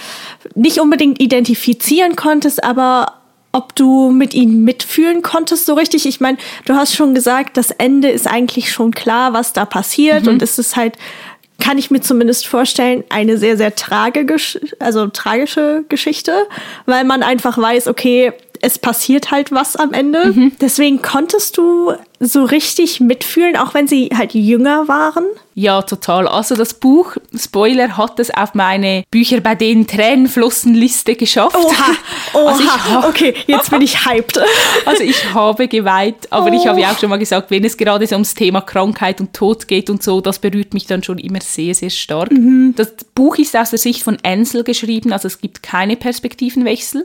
nicht 0.57 0.81
unbedingt 0.81 1.21
identifizieren 1.21 2.17
konntest, 2.17 2.65
aber 2.65 3.22
ob 3.53 3.77
du 3.77 4.11
mit 4.11 4.35
ihnen 4.35 4.65
mitfühlen 4.65 5.23
konntest 5.23 5.67
so 5.67 5.75
richtig. 5.75 6.07
Ich 6.07 6.21
meine, 6.21 6.39
du 6.65 6.75
hast 6.75 6.95
schon 6.95 7.15
gesagt, 7.15 7.57
das 7.57 7.71
Ende 7.71 8.09
ist 8.09 8.27
eigentlich 8.27 8.73
schon 8.73 8.93
klar, 8.93 9.35
was 9.35 9.53
da 9.53 9.65
passiert 9.65 10.23
mhm. 10.23 10.31
und 10.31 10.43
es 10.43 10.59
ist 10.59 10.77
halt 10.77 10.97
kann 11.61 11.79
ich 11.79 11.93
mir 11.93 12.01
zumindest 12.01 12.49
vorstellen, 12.49 13.05
eine 13.09 13.39
sehr, 13.39 13.57
sehr 13.57 13.77
tragisch, 13.77 14.59
also 14.81 15.07
tragische 15.07 15.85
Geschichte, 15.89 16.49
weil 16.87 17.05
man 17.05 17.23
einfach 17.23 17.57
weiß, 17.57 17.87
okay, 17.87 18.33
es 18.63 18.79
passiert 18.79 19.33
halt 19.33 19.51
was 19.51 19.75
am 19.75 19.93
Ende. 19.93 20.27
Mhm. 20.27 20.53
Deswegen 20.61 21.03
konntest 21.03 21.59
du 21.59 21.93
so 22.21 22.45
richtig 22.45 23.01
mitfühlen, 23.01 23.57
auch 23.57 23.75
wenn 23.75 23.89
sie 23.89 24.11
halt 24.17 24.35
jünger 24.35 24.87
waren? 24.87 25.25
Ja, 25.55 25.83
total. 25.83 26.29
Also 26.29 26.55
das 26.55 26.73
Buch, 26.75 27.17
Spoiler, 27.37 27.97
hat 27.97 28.21
es 28.21 28.33
auf 28.33 28.55
meine 28.55 29.03
Bücher 29.11 29.41
bei 29.41 29.57
den 29.57 29.89
Tränen 29.89 30.29
flossen 30.29 30.75
Liste 30.75 31.17
geschafft. 31.17 31.57
Oha, 31.57 31.93
oha. 32.35 32.51
Also 32.53 32.63
ich, 32.63 33.05
okay, 33.05 33.35
jetzt 33.49 33.69
bin 33.71 33.83
ich 33.83 34.07
hyped. 34.07 34.41
Also 34.85 35.03
ich 35.03 35.35
habe 35.35 35.69
geweint, 35.69 36.31
aber 36.31 36.51
oh. 36.51 36.55
ich 36.55 36.67
habe 36.67 36.81
ja 36.81 36.93
auch 36.93 36.99
schon 36.99 37.11
mal 37.11 37.19
gesagt, 37.19 37.51
wenn 37.51 37.65
es 37.65 37.77
gerade 37.77 38.07
so 38.07 38.15
ums 38.15 38.35
Thema 38.35 38.61
Krankheit 38.61 39.21
und 39.21 39.33
Tod 39.33 39.67
geht 39.67 39.91
und 39.91 40.03
so, 40.03 40.21
das 40.21 40.39
berührt 40.39 40.73
mich 40.73 40.87
dann 40.87 41.03
schon 41.03 41.19
immer 41.19 41.41
sehr, 41.41 41.75
sehr 41.75 41.91
stark. 41.91 42.31
Mhm. 42.31 42.75
Das 42.77 42.93
Buch 43.15 43.37
ist 43.39 43.57
aus 43.57 43.71
der 43.71 43.79
Sicht 43.79 44.03
von 44.03 44.19
Ansel 44.23 44.63
geschrieben, 44.63 45.13
also 45.13 45.27
es 45.27 45.41
gibt 45.41 45.63
keine 45.63 45.97
Perspektivenwechsel. 45.97 47.05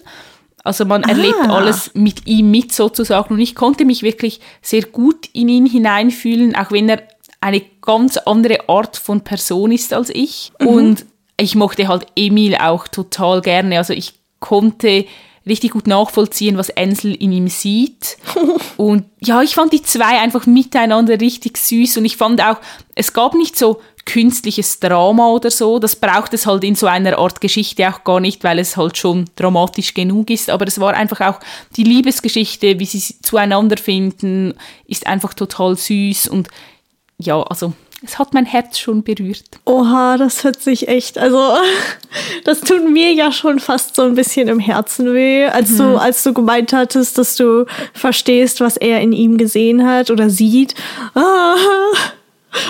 Also 0.68 0.86
man 0.86 1.04
ah. 1.04 1.10
erlebt 1.10 1.40
alles 1.48 1.92
mit 1.94 2.28
ihm 2.28 2.52
mit 2.52 2.72
sozusagen. 2.74 3.34
Und 3.34 3.40
ich 3.40 3.56
konnte 3.56 3.86
mich 3.86 4.04
wirklich 4.04 4.40
sehr 4.62 4.84
gut 4.84 5.28
in 5.34 5.50
ihn 5.50 5.66
hineinfühlen, 5.66 6.56
auch 6.56 6.72
wenn 6.72 6.90
er 6.90 7.04
eine 7.42 7.62
ganz 7.82 8.18
andere 8.18 8.68
Art 8.70 8.98
von 8.98 9.22
Person 9.22 9.72
ist 9.72 9.94
als 9.94 10.10
ich. 10.10 10.52
Mhm. 10.60 10.68
Und 10.68 11.06
ich 11.40 11.56
mochte 11.56 11.88
halt 11.88 12.08
Emil 12.16 12.56
auch 12.56 12.88
total 12.88 13.42
gerne. 13.42 13.78
Also 13.78 13.94
ich 13.94 14.14
konnte 14.40 15.06
richtig 15.46 15.72
gut 15.72 15.88
nachvollziehen, 15.88 16.58
was 16.58 16.76
Ansel 16.76 17.16
in 17.16 17.32
ihm 17.32 17.48
sieht. 17.48 18.18
und 18.78 19.06
ja, 19.20 19.42
ich 19.42 19.56
fand 19.56 19.74
die 19.74 19.82
zwei 19.82 20.20
einfach 20.20 20.46
miteinander 20.46 21.20
richtig 21.20 21.58
süß 21.58 21.98
und 21.98 22.06
ich 22.06 22.18
fand 22.18 22.42
auch, 22.42 22.58
es 22.96 23.14
gab 23.14 23.34
nicht 23.34 23.58
so 23.58 23.80
künstliches 24.08 24.80
Drama 24.80 25.28
oder 25.28 25.52
so. 25.52 25.78
Das 25.78 25.96
braucht 25.96 26.34
es 26.34 26.48
halt 26.48 26.64
in 26.64 26.76
so 26.76 26.88
einer 26.88 27.20
Art 27.20 27.42
Geschichte 27.42 27.88
auch 27.88 28.04
gar 28.04 28.20
nicht, 28.20 28.44
weil 28.44 28.58
es 28.58 28.78
halt 28.78 28.98
schon 28.98 29.26
dramatisch 29.36 29.94
genug 29.94 30.30
ist. 30.30 30.50
Aber 30.50 30.66
es 30.66 30.80
war 30.80 30.94
einfach 30.94 31.22
auch 31.22 31.40
die 31.76 31.84
Liebesgeschichte, 31.84 32.80
wie 32.80 32.86
sie 32.86 33.22
zueinander 33.22 33.78
finden, 33.78 34.54
ist 34.88 35.06
einfach 35.06 35.34
total 35.34 35.76
süß 35.76 36.30
und 36.30 36.48
ja, 37.20 37.42
also 37.44 37.74
es 38.04 38.20
hat 38.20 38.34
mein 38.34 38.46
Herz 38.46 38.78
schon 38.78 39.04
berührt. 39.04 39.60
Oha, 39.66 40.18
das 40.18 40.44
hört 40.44 40.62
sich 40.62 40.88
echt, 40.88 41.18
also 41.18 41.40
das 42.46 42.62
tut 42.62 42.90
mir 42.90 43.12
ja 43.12 43.32
schon 43.32 43.60
fast 43.60 43.96
so 43.96 44.04
ein 44.04 44.16
bisschen 44.16 44.48
im 44.48 44.60
Herzen 44.60 45.14
weh, 45.14 45.48
als 45.48 45.72
mhm. 45.72 45.78
du 45.78 45.98
als 46.00 46.24
du 46.24 46.34
gemeint 46.34 46.72
hattest, 46.74 47.18
dass 47.18 47.36
du 47.36 47.66
verstehst, 47.94 48.62
was 48.62 48.78
er 48.78 49.02
in 49.02 49.12
ihm 49.12 49.38
gesehen 49.38 49.86
hat 49.86 50.12
oder 50.12 50.30
sieht. 50.30 50.76
Ah, 51.16 51.56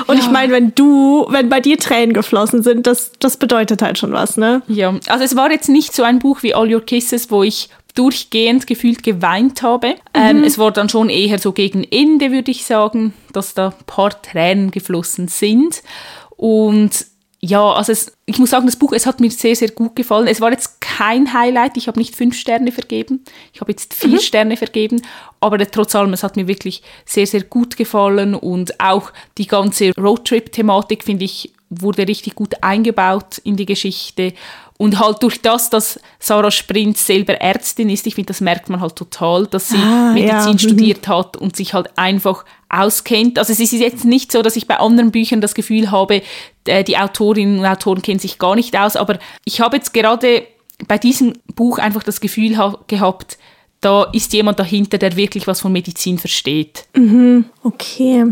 Und 0.08 0.18
ja. 0.18 0.24
ich 0.24 0.30
meine, 0.30 0.54
wenn 0.54 0.76
du, 0.76 1.26
wenn 1.30 1.50
bei 1.50 1.60
dir 1.60 1.78
Tränen 1.78 2.14
geflossen 2.14 2.64
sind, 2.64 2.88
das, 2.88 3.12
das 3.20 3.38
bedeutet 3.38 3.82
halt 3.82 3.98
schon 3.98 4.12
was, 4.12 4.38
ne? 4.38 4.62
Ja, 4.68 4.96
also 5.08 5.24
es 5.24 5.36
war 5.36 5.52
jetzt 5.52 5.70
nicht 5.70 5.94
so 5.94 6.04
ein 6.04 6.20
Buch 6.20 6.44
wie 6.44 6.54
All 6.54 6.74
Your 6.74 6.82
Kisses, 6.82 7.32
wo 7.32 7.44
ich 7.44 7.70
durchgehend 7.96 8.68
gefühlt 8.68 9.04
geweint 9.04 9.64
habe. 9.64 9.96
Ähm, 10.14 10.38
mhm. 10.38 10.38
Ähm, 10.40 10.44
es 10.44 10.58
war 10.58 10.72
dann 10.72 10.90
schon 10.90 11.10
eher 11.10 11.40
so 11.40 11.52
gegen 11.52 11.84
Ende, 11.84 12.32
würde 12.32 12.52
ich 12.52 12.66
sagen, 12.66 13.14
dass 13.34 13.54
da 13.54 13.70
ein 13.70 13.86
paar 13.86 14.22
Tränen 14.22 14.72
geflossen 14.72 15.28
sind. 15.28 15.82
Und 16.36 17.06
ja, 17.40 17.72
also 17.72 17.92
es, 17.92 18.18
ich 18.26 18.40
muss 18.40 18.50
sagen, 18.50 18.66
das 18.66 18.78
Buch, 18.78 18.94
es 18.94 19.06
hat 19.06 19.20
mir 19.20 19.30
sehr, 19.30 19.56
sehr 19.56 19.70
gut 19.70 19.96
gefallen. 19.96 20.28
Es 20.28 20.42
war 20.42 20.52
jetzt 20.52 20.82
kein 20.82 21.34
Highlight, 21.34 21.78
ich 21.78 21.88
habe 21.88 22.00
nicht 22.00 22.16
fünf 22.16 22.36
Sterne 22.36 22.72
vergeben, 22.72 23.24
ich 23.54 23.62
habe 23.62 23.72
jetzt 23.72 23.94
vier 23.94 24.16
mhm. 24.16 24.20
Sterne 24.20 24.58
vergeben, 24.58 25.02
aber 25.40 25.60
trotz 25.70 25.96
allem, 25.96 26.14
es 26.14 26.24
hat 26.24 26.36
mir 26.36 26.48
wirklich 26.48 26.82
sehr, 27.06 27.28
sehr 27.28 27.44
gut 27.44 27.78
gefallen 27.78 28.34
und 28.34 28.80
auch 28.80 29.12
die 29.38 29.46
ganze 29.46 29.92
Roadtrip-Thematik, 29.96 31.04
finde 31.04 31.26
ich, 31.26 31.54
wurde 31.70 32.08
richtig 32.08 32.34
gut 32.34 32.56
eingebaut 32.64 33.40
in 33.44 33.56
die 33.56 33.66
Geschichte 33.66 34.34
und 34.78 35.00
halt 35.00 35.24
durch 35.24 35.42
das, 35.42 35.72
dass 35.72 36.00
Sarah 36.20 36.52
Sprint 36.52 36.98
selber 36.98 37.34
Ärztin 37.34 37.90
ist, 37.90 38.06
ich 38.06 38.16
finde, 38.16 38.28
das 38.28 38.42
merkt 38.42 38.70
man 38.70 38.80
halt 38.80 38.96
total, 38.96 39.48
dass 39.48 39.70
sie 39.70 39.78
ah, 39.78 40.14
Medizin 40.14 40.54
ja. 40.54 40.60
studiert 40.60 41.08
hat 41.08 41.36
und 41.36 41.56
sich 41.56 41.74
halt 41.74 41.90
einfach 41.96 42.46
auskennt. 42.70 43.40
Also 43.40 43.54
es 43.54 43.60
ist 43.60 43.72
jetzt 43.72 44.06
nicht 44.06 44.32
so, 44.32 44.44
dass 44.44 44.56
ich 44.56 44.68
bei 44.68 44.78
anderen 44.78 45.12
Büchern 45.12 45.42
das 45.42 45.56
Gefühl 45.56 45.90
habe, 45.90 46.22
äh, 46.68 46.84
die 46.84 46.98
Autorinnen 46.98 47.60
und 47.60 47.66
Autoren 47.66 48.02
kennen 48.02 48.20
sich 48.20 48.40
gar 48.40 48.56
nicht 48.56 48.78
aus, 48.78 48.96
aber 48.96 49.20
ich 49.46 49.62
habe 49.62 49.78
jetzt 49.78 49.94
gerade 49.94 50.48
bei 50.88 50.98
diesem 50.98 51.34
Buch 51.56 51.80
einfach 51.80 52.04
das 52.04 52.22
Gefühl 52.22 52.58
gehabt, 52.88 53.38
da 53.82 54.04
ist 54.14 54.34
jemand 54.34 54.60
dahinter, 54.60 54.98
der 54.98 55.16
wirklich 55.16 55.48
was 55.48 55.62
von 55.62 55.72
Medizin 55.72 56.18
versteht. 56.18 56.86
Mhm, 56.96 57.46
okay. 57.64 58.26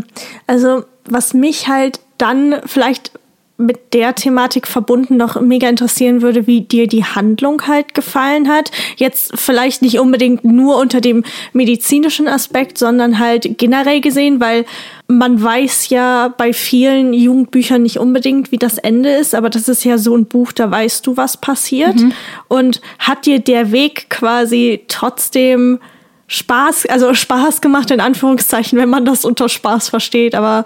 Also 0.46 0.84
was 1.04 1.34
mich 1.34 1.68
halt 1.68 2.00
dann 2.18 2.60
vielleicht 2.66 3.12
mit 3.58 3.94
der 3.94 4.14
Thematik 4.14 4.66
verbunden 4.66 5.16
noch 5.16 5.40
mega 5.40 5.68
interessieren 5.68 6.20
würde, 6.20 6.46
wie 6.46 6.60
dir 6.60 6.86
die 6.86 7.04
Handlung 7.04 7.66
halt 7.66 7.94
gefallen 7.94 8.48
hat. 8.48 8.70
Jetzt 8.96 9.32
vielleicht 9.34 9.80
nicht 9.80 9.98
unbedingt 9.98 10.44
nur 10.44 10.76
unter 10.76 11.00
dem 11.00 11.24
medizinischen 11.54 12.28
Aspekt, 12.28 12.76
sondern 12.76 13.18
halt 13.18 13.56
generell 13.56 14.02
gesehen, 14.02 14.40
weil 14.40 14.66
man 15.08 15.42
weiß 15.42 15.88
ja 15.88 16.34
bei 16.36 16.52
vielen 16.52 17.14
Jugendbüchern 17.14 17.82
nicht 17.82 17.98
unbedingt, 17.98 18.52
wie 18.52 18.58
das 18.58 18.76
Ende 18.76 19.10
ist, 19.10 19.34
aber 19.34 19.48
das 19.48 19.68
ist 19.68 19.84
ja 19.84 19.96
so 19.96 20.14
ein 20.16 20.26
Buch, 20.26 20.52
da 20.52 20.70
weißt 20.70 21.06
du, 21.06 21.16
was 21.16 21.38
passiert. 21.38 21.96
Mhm. 21.96 22.12
Und 22.48 22.80
hat 22.98 23.24
dir 23.24 23.38
der 23.38 23.72
Weg 23.72 24.10
quasi 24.10 24.84
trotzdem 24.88 25.78
Spaß, 26.26 26.86
also 26.86 27.14
Spaß 27.14 27.60
gemacht 27.60 27.90
in 27.90 28.00
Anführungszeichen, 28.00 28.78
wenn 28.78 28.90
man 28.90 29.06
das 29.06 29.24
unter 29.24 29.48
Spaß 29.48 29.88
versteht, 29.88 30.34
aber 30.34 30.64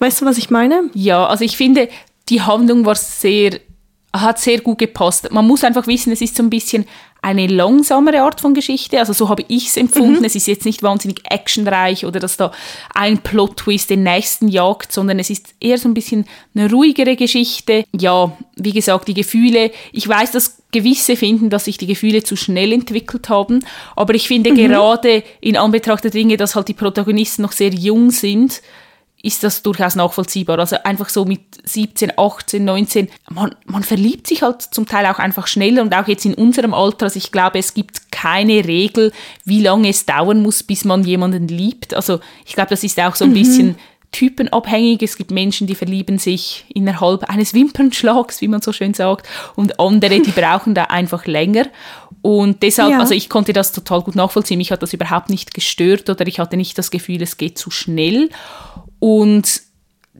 Weißt 0.00 0.20
du, 0.20 0.26
was 0.26 0.38
ich 0.38 0.50
meine? 0.50 0.90
Ja, 0.94 1.26
also 1.26 1.44
ich 1.44 1.56
finde, 1.56 1.88
die 2.28 2.40
Handlung 2.40 2.84
war 2.84 2.94
sehr, 2.94 3.60
hat 4.12 4.38
sehr 4.38 4.60
gut 4.60 4.78
gepasst. 4.78 5.30
Man 5.30 5.46
muss 5.46 5.64
einfach 5.64 5.86
wissen, 5.86 6.12
es 6.12 6.20
ist 6.20 6.36
so 6.36 6.42
ein 6.42 6.50
bisschen 6.50 6.86
eine 7.24 7.46
langsamere 7.46 8.20
Art 8.20 8.42
von 8.42 8.52
Geschichte. 8.52 8.98
Also 8.98 9.14
so 9.14 9.30
habe 9.30 9.44
ich 9.48 9.68
es 9.68 9.76
empfunden. 9.78 10.18
Mhm. 10.18 10.24
Es 10.24 10.34
ist 10.34 10.46
jetzt 10.46 10.66
nicht 10.66 10.82
wahnsinnig 10.82 11.22
actionreich 11.30 12.04
oder 12.04 12.20
dass 12.20 12.36
da 12.36 12.52
ein 12.94 13.18
Plot-Twist 13.18 13.88
den 13.88 14.02
nächsten 14.02 14.48
jagt, 14.48 14.92
sondern 14.92 15.18
es 15.18 15.30
ist 15.30 15.54
eher 15.58 15.78
so 15.78 15.88
ein 15.88 15.94
bisschen 15.94 16.26
eine 16.54 16.70
ruhigere 16.70 17.16
Geschichte. 17.16 17.84
Ja, 17.98 18.36
wie 18.56 18.72
gesagt, 18.72 19.08
die 19.08 19.14
Gefühle. 19.14 19.70
Ich 19.92 20.06
weiß, 20.06 20.32
dass 20.32 20.58
gewisse 20.70 21.16
finden, 21.16 21.48
dass 21.48 21.64
sich 21.64 21.78
die 21.78 21.86
Gefühle 21.86 22.22
zu 22.24 22.36
schnell 22.36 22.72
entwickelt 22.72 23.28
haben, 23.28 23.64
aber 23.96 24.14
ich 24.14 24.26
finde 24.26 24.50
mhm. 24.50 24.56
gerade 24.56 25.22
in 25.40 25.56
Anbetracht 25.56 26.04
der 26.04 26.10
Dinge, 26.10 26.36
dass 26.36 26.56
halt 26.56 26.68
die 26.68 26.74
Protagonisten 26.74 27.42
noch 27.42 27.52
sehr 27.52 27.72
jung 27.72 28.10
sind, 28.10 28.60
ist 29.24 29.42
das 29.42 29.62
durchaus 29.62 29.94
nachvollziehbar. 29.94 30.58
Also 30.58 30.76
einfach 30.84 31.08
so 31.08 31.24
mit 31.24 31.40
17, 31.64 32.12
18, 32.18 32.62
19, 32.62 33.08
man, 33.30 33.54
man 33.64 33.82
verliebt 33.82 34.26
sich 34.26 34.42
halt 34.42 34.60
zum 34.60 34.86
Teil 34.86 35.06
auch 35.06 35.18
einfach 35.18 35.46
schneller 35.46 35.80
und 35.80 35.94
auch 35.94 36.06
jetzt 36.06 36.26
in 36.26 36.34
unserem 36.34 36.74
Alter. 36.74 37.06
Also 37.06 37.16
ich 37.16 37.32
glaube, 37.32 37.58
es 37.58 37.72
gibt 37.72 38.12
keine 38.12 38.66
Regel, 38.66 39.12
wie 39.46 39.62
lange 39.62 39.88
es 39.88 40.04
dauern 40.04 40.42
muss, 40.42 40.62
bis 40.62 40.84
man 40.84 41.04
jemanden 41.04 41.48
liebt. 41.48 41.94
Also 41.94 42.20
ich 42.44 42.52
glaube, 42.52 42.68
das 42.68 42.84
ist 42.84 43.00
auch 43.00 43.14
so 43.14 43.24
ein 43.24 43.30
mhm. 43.30 43.34
bisschen 43.34 43.76
typenabhängig. 44.12 45.02
Es 45.02 45.16
gibt 45.16 45.30
Menschen, 45.30 45.66
die 45.66 45.74
verlieben 45.74 46.18
sich 46.18 46.66
innerhalb 46.74 47.24
eines 47.24 47.54
Wimpernschlags, 47.54 48.42
wie 48.42 48.48
man 48.48 48.60
so 48.60 48.74
schön 48.74 48.92
sagt, 48.92 49.26
und 49.56 49.80
andere, 49.80 50.20
die 50.20 50.32
brauchen 50.32 50.74
da 50.74 50.84
einfach 50.84 51.24
länger. 51.24 51.66
Und 52.20 52.62
deshalb, 52.62 52.92
ja. 52.92 53.00
also 53.00 53.14
ich 53.14 53.28
konnte 53.30 53.54
das 53.54 53.72
total 53.72 54.02
gut 54.02 54.16
nachvollziehen. 54.16 54.58
Mich 54.58 54.70
hat 54.70 54.82
das 54.82 54.92
überhaupt 54.92 55.30
nicht 55.30 55.52
gestört 55.54 56.08
oder 56.08 56.26
ich 56.26 56.38
hatte 56.38 56.58
nicht 56.58 56.76
das 56.76 56.90
Gefühl, 56.90 57.22
es 57.22 57.38
geht 57.38 57.58
zu 57.58 57.70
schnell. 57.70 58.30
Und 59.04 59.60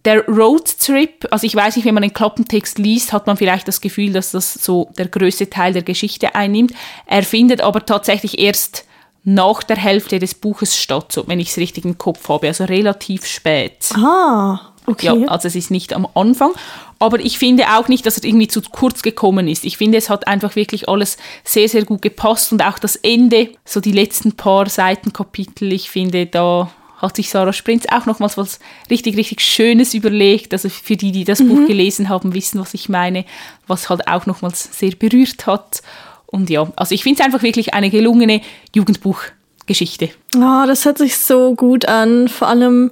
der 0.04 0.26
Roadtrip, 0.26 1.26
also 1.30 1.46
ich 1.46 1.56
weiß 1.56 1.76
nicht, 1.76 1.86
wenn 1.86 1.94
man 1.94 2.02
den 2.02 2.12
Klappentext 2.12 2.76
liest, 2.76 3.14
hat 3.14 3.26
man 3.26 3.38
vielleicht 3.38 3.66
das 3.66 3.80
Gefühl, 3.80 4.12
dass 4.12 4.32
das 4.32 4.52
so 4.52 4.90
der 4.98 5.08
größte 5.08 5.48
Teil 5.48 5.72
der 5.72 5.80
Geschichte 5.80 6.34
einnimmt. 6.34 6.74
Er 7.06 7.22
findet 7.22 7.62
aber 7.62 7.86
tatsächlich 7.86 8.38
erst 8.38 8.84
nach 9.22 9.62
der 9.62 9.78
Hälfte 9.78 10.18
des 10.18 10.34
Buches 10.34 10.76
statt, 10.76 11.12
so, 11.12 11.26
wenn 11.28 11.40
ich 11.40 11.48
es 11.48 11.56
richtig 11.56 11.86
im 11.86 11.96
Kopf 11.96 12.28
habe, 12.28 12.46
also 12.46 12.64
relativ 12.64 13.24
spät. 13.24 13.88
Ah, 13.94 14.60
okay. 14.84 15.06
Ja, 15.06 15.28
also 15.28 15.48
es 15.48 15.56
ist 15.56 15.70
nicht 15.70 15.94
am 15.94 16.06
Anfang. 16.12 16.50
Aber 16.98 17.18
ich 17.20 17.38
finde 17.38 17.64
auch 17.78 17.88
nicht, 17.88 18.04
dass 18.04 18.18
es 18.18 18.24
irgendwie 18.24 18.48
zu 18.48 18.60
kurz 18.60 19.02
gekommen 19.02 19.48
ist. 19.48 19.64
Ich 19.64 19.78
finde, 19.78 19.96
es 19.96 20.10
hat 20.10 20.26
einfach 20.26 20.56
wirklich 20.56 20.90
alles 20.90 21.16
sehr, 21.42 21.70
sehr 21.70 21.86
gut 21.86 22.02
gepasst 22.02 22.52
und 22.52 22.62
auch 22.62 22.78
das 22.78 22.96
Ende, 22.96 23.48
so 23.64 23.80
die 23.80 23.92
letzten 23.92 24.32
paar 24.32 24.68
Seitenkapitel, 24.68 25.72
ich 25.72 25.88
finde, 25.88 26.26
da 26.26 26.70
hat 27.04 27.16
sich 27.16 27.30
Sarah 27.30 27.52
Sprintz 27.52 27.86
auch 27.90 28.06
nochmals 28.06 28.36
was 28.36 28.58
richtig, 28.90 29.16
richtig 29.16 29.40
Schönes 29.40 29.94
überlegt. 29.94 30.52
Also 30.52 30.68
für 30.68 30.96
die, 30.96 31.12
die 31.12 31.24
das 31.24 31.40
mhm. 31.40 31.48
Buch 31.48 31.66
gelesen 31.66 32.08
haben, 32.08 32.34
wissen, 32.34 32.60
was 32.60 32.74
ich 32.74 32.88
meine, 32.88 33.24
was 33.66 33.90
halt 33.90 34.08
auch 34.08 34.26
nochmals 34.26 34.78
sehr 34.78 34.92
berührt 34.92 35.46
hat. 35.46 35.82
Und 36.26 36.50
ja, 36.50 36.66
also 36.76 36.94
ich 36.94 37.02
finde 37.02 37.20
es 37.20 37.26
einfach 37.26 37.42
wirklich 37.42 37.74
eine 37.74 37.90
gelungene 37.90 38.40
Jugendbuchgeschichte. 38.74 40.10
Oh, 40.36 40.64
das 40.66 40.84
hört 40.84 40.98
sich 40.98 41.16
so 41.16 41.54
gut 41.54 41.86
an. 41.86 42.28
Vor 42.28 42.48
allem, 42.48 42.90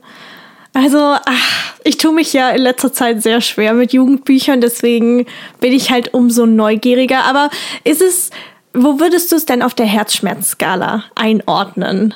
also 0.75 0.99
ach, 0.99 1.75
ich 1.85 1.97
tue 1.97 2.13
mich 2.13 2.33
ja 2.33 2.51
in 2.51 2.63
letzter 2.63 2.93
Zeit 2.93 3.23
sehr 3.23 3.41
schwer 3.41 3.75
mit 3.75 3.93
Jugendbüchern, 3.93 4.61
deswegen 4.61 5.27
bin 5.61 5.73
ich 5.73 5.91
halt 5.91 6.15
umso 6.15 6.47
neugieriger. 6.47 7.25
Aber 7.25 7.51
ist 7.85 8.01
es, 8.01 8.31
wo 8.73 9.01
würdest 9.01 9.33
du 9.33 9.37
es 9.37 9.45
denn 9.45 9.63
auf 9.63 9.75
der 9.75 9.87
Herzschmerzskala 9.87 11.05
einordnen? 11.15 12.15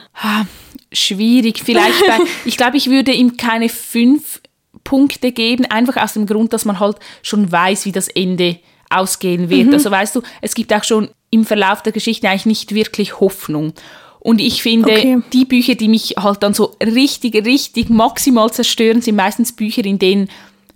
Schwierig. 0.96 1.62
Vielleicht 1.64 2.06
bei, 2.06 2.18
ich 2.44 2.56
glaube, 2.56 2.76
ich 2.76 2.90
würde 2.90 3.12
ihm 3.12 3.36
keine 3.36 3.68
fünf 3.68 4.40
Punkte 4.84 5.32
geben, 5.32 5.64
einfach 5.66 6.02
aus 6.02 6.14
dem 6.14 6.26
Grund, 6.26 6.52
dass 6.52 6.64
man 6.64 6.78
halt 6.78 6.96
schon 7.22 7.50
weiß, 7.50 7.86
wie 7.86 7.92
das 7.92 8.08
Ende 8.08 8.58
ausgehen 8.88 9.50
wird. 9.50 9.68
Mhm. 9.68 9.74
Also 9.74 9.90
weißt 9.90 10.14
du, 10.14 10.22
es 10.40 10.54
gibt 10.54 10.72
auch 10.72 10.84
schon 10.84 11.08
im 11.30 11.44
Verlauf 11.44 11.82
der 11.82 11.92
Geschichte 11.92 12.28
eigentlich 12.28 12.46
nicht 12.46 12.74
wirklich 12.74 13.20
Hoffnung. 13.20 13.72
Und 14.20 14.40
ich 14.40 14.62
finde, 14.62 14.92
okay. 14.92 15.18
die 15.32 15.44
Bücher, 15.44 15.74
die 15.74 15.88
mich 15.88 16.14
halt 16.18 16.42
dann 16.42 16.54
so 16.54 16.76
richtig, 16.80 17.34
richtig 17.46 17.90
maximal 17.90 18.52
zerstören, 18.52 19.00
sind 19.00 19.16
meistens 19.16 19.54
Bücher, 19.54 19.84
in 19.84 19.98
denen 19.98 20.28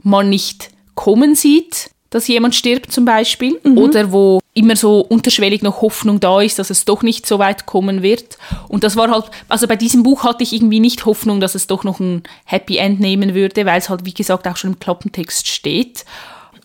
man 0.02 0.28
nicht 0.28 0.70
kommen 0.94 1.34
sieht 1.34 1.90
dass 2.10 2.26
jemand 2.26 2.54
stirbt 2.54 2.92
zum 2.92 3.04
Beispiel 3.04 3.58
mhm. 3.62 3.78
oder 3.78 4.12
wo 4.12 4.40
immer 4.52 4.76
so 4.76 5.00
unterschwellig 5.00 5.62
noch 5.62 5.80
Hoffnung 5.80 6.20
da 6.20 6.40
ist, 6.40 6.58
dass 6.58 6.70
es 6.70 6.84
doch 6.84 7.02
nicht 7.02 7.24
so 7.24 7.38
weit 7.38 7.66
kommen 7.66 8.02
wird. 8.02 8.36
Und 8.68 8.84
das 8.84 8.96
war 8.96 9.10
halt, 9.10 9.26
also 9.48 9.68
bei 9.68 9.76
diesem 9.76 10.02
Buch 10.02 10.24
hatte 10.24 10.42
ich 10.42 10.52
irgendwie 10.52 10.80
nicht 10.80 11.06
Hoffnung, 11.06 11.40
dass 11.40 11.54
es 11.54 11.68
doch 11.68 11.84
noch 11.84 12.00
ein 12.00 12.24
Happy 12.44 12.76
End 12.76 13.00
nehmen 13.00 13.34
würde, 13.34 13.64
weil 13.64 13.78
es 13.78 13.88
halt, 13.88 14.04
wie 14.04 14.14
gesagt, 14.14 14.46
auch 14.48 14.56
schon 14.56 14.72
im 14.72 14.78
Klappentext 14.80 15.46
steht. 15.46 16.04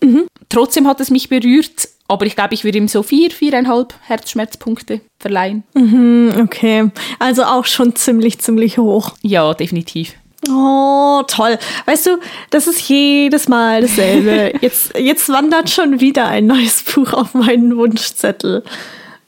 Mhm. 0.02 0.26
Trotzdem 0.48 0.86
hat 0.86 1.00
es 1.00 1.10
mich 1.10 1.28
berührt, 1.28 1.88
aber 2.08 2.26
ich 2.26 2.36
glaube, 2.36 2.54
ich 2.54 2.64
würde 2.64 2.78
ihm 2.78 2.88
so 2.88 3.02
vier, 3.02 3.30
viereinhalb 3.30 3.94
Herzschmerzpunkte 4.02 5.00
verleihen. 5.18 5.64
Mhm, 5.74 6.34
okay, 6.42 6.90
also 7.18 7.44
auch 7.44 7.64
schon 7.64 7.94
ziemlich, 7.96 8.40
ziemlich 8.40 8.78
hoch. 8.78 9.14
Ja, 9.22 9.54
definitiv. 9.54 10.14
Oh, 10.48 11.22
toll. 11.26 11.58
Weißt 11.86 12.06
du, 12.06 12.18
das 12.50 12.66
ist 12.66 12.88
jedes 12.88 13.48
Mal 13.48 13.82
dasselbe. 13.82 14.52
Jetzt, 14.60 14.96
jetzt 14.98 15.28
wandert 15.28 15.70
schon 15.70 16.00
wieder 16.00 16.28
ein 16.28 16.46
neues 16.46 16.82
Buch 16.82 17.12
auf 17.12 17.34
meinen 17.34 17.76
Wunschzettel. 17.76 18.62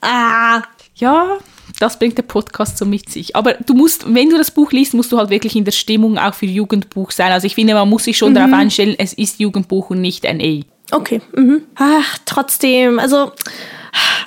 Ah. 0.00 0.62
Ja, 0.96 1.38
das 1.78 1.98
bringt 1.98 2.18
der 2.18 2.22
Podcast 2.22 2.78
so 2.78 2.84
mit 2.84 3.08
sich. 3.10 3.36
Aber 3.36 3.54
du 3.54 3.74
musst, 3.74 4.12
wenn 4.12 4.30
du 4.30 4.36
das 4.36 4.50
Buch 4.50 4.72
liest, 4.72 4.94
musst 4.94 5.12
du 5.12 5.18
halt 5.18 5.30
wirklich 5.30 5.54
in 5.56 5.64
der 5.64 5.72
Stimmung 5.72 6.18
auch 6.18 6.34
für 6.34 6.46
Jugendbuch 6.46 7.10
sein. 7.10 7.32
Also 7.32 7.46
ich 7.46 7.54
finde, 7.54 7.74
man 7.74 7.88
muss 7.88 8.04
sich 8.04 8.18
schon 8.18 8.30
mhm. 8.30 8.36
darauf 8.36 8.52
einstellen, 8.52 8.96
es 8.98 9.12
ist 9.12 9.38
Jugendbuch 9.40 9.90
und 9.90 10.00
nicht 10.00 10.26
ein 10.26 10.40
A. 10.40 10.96
Okay. 10.96 11.20
Mhm. 11.36 11.62
Ach, 11.76 12.18
trotzdem, 12.24 12.98
also 12.98 13.32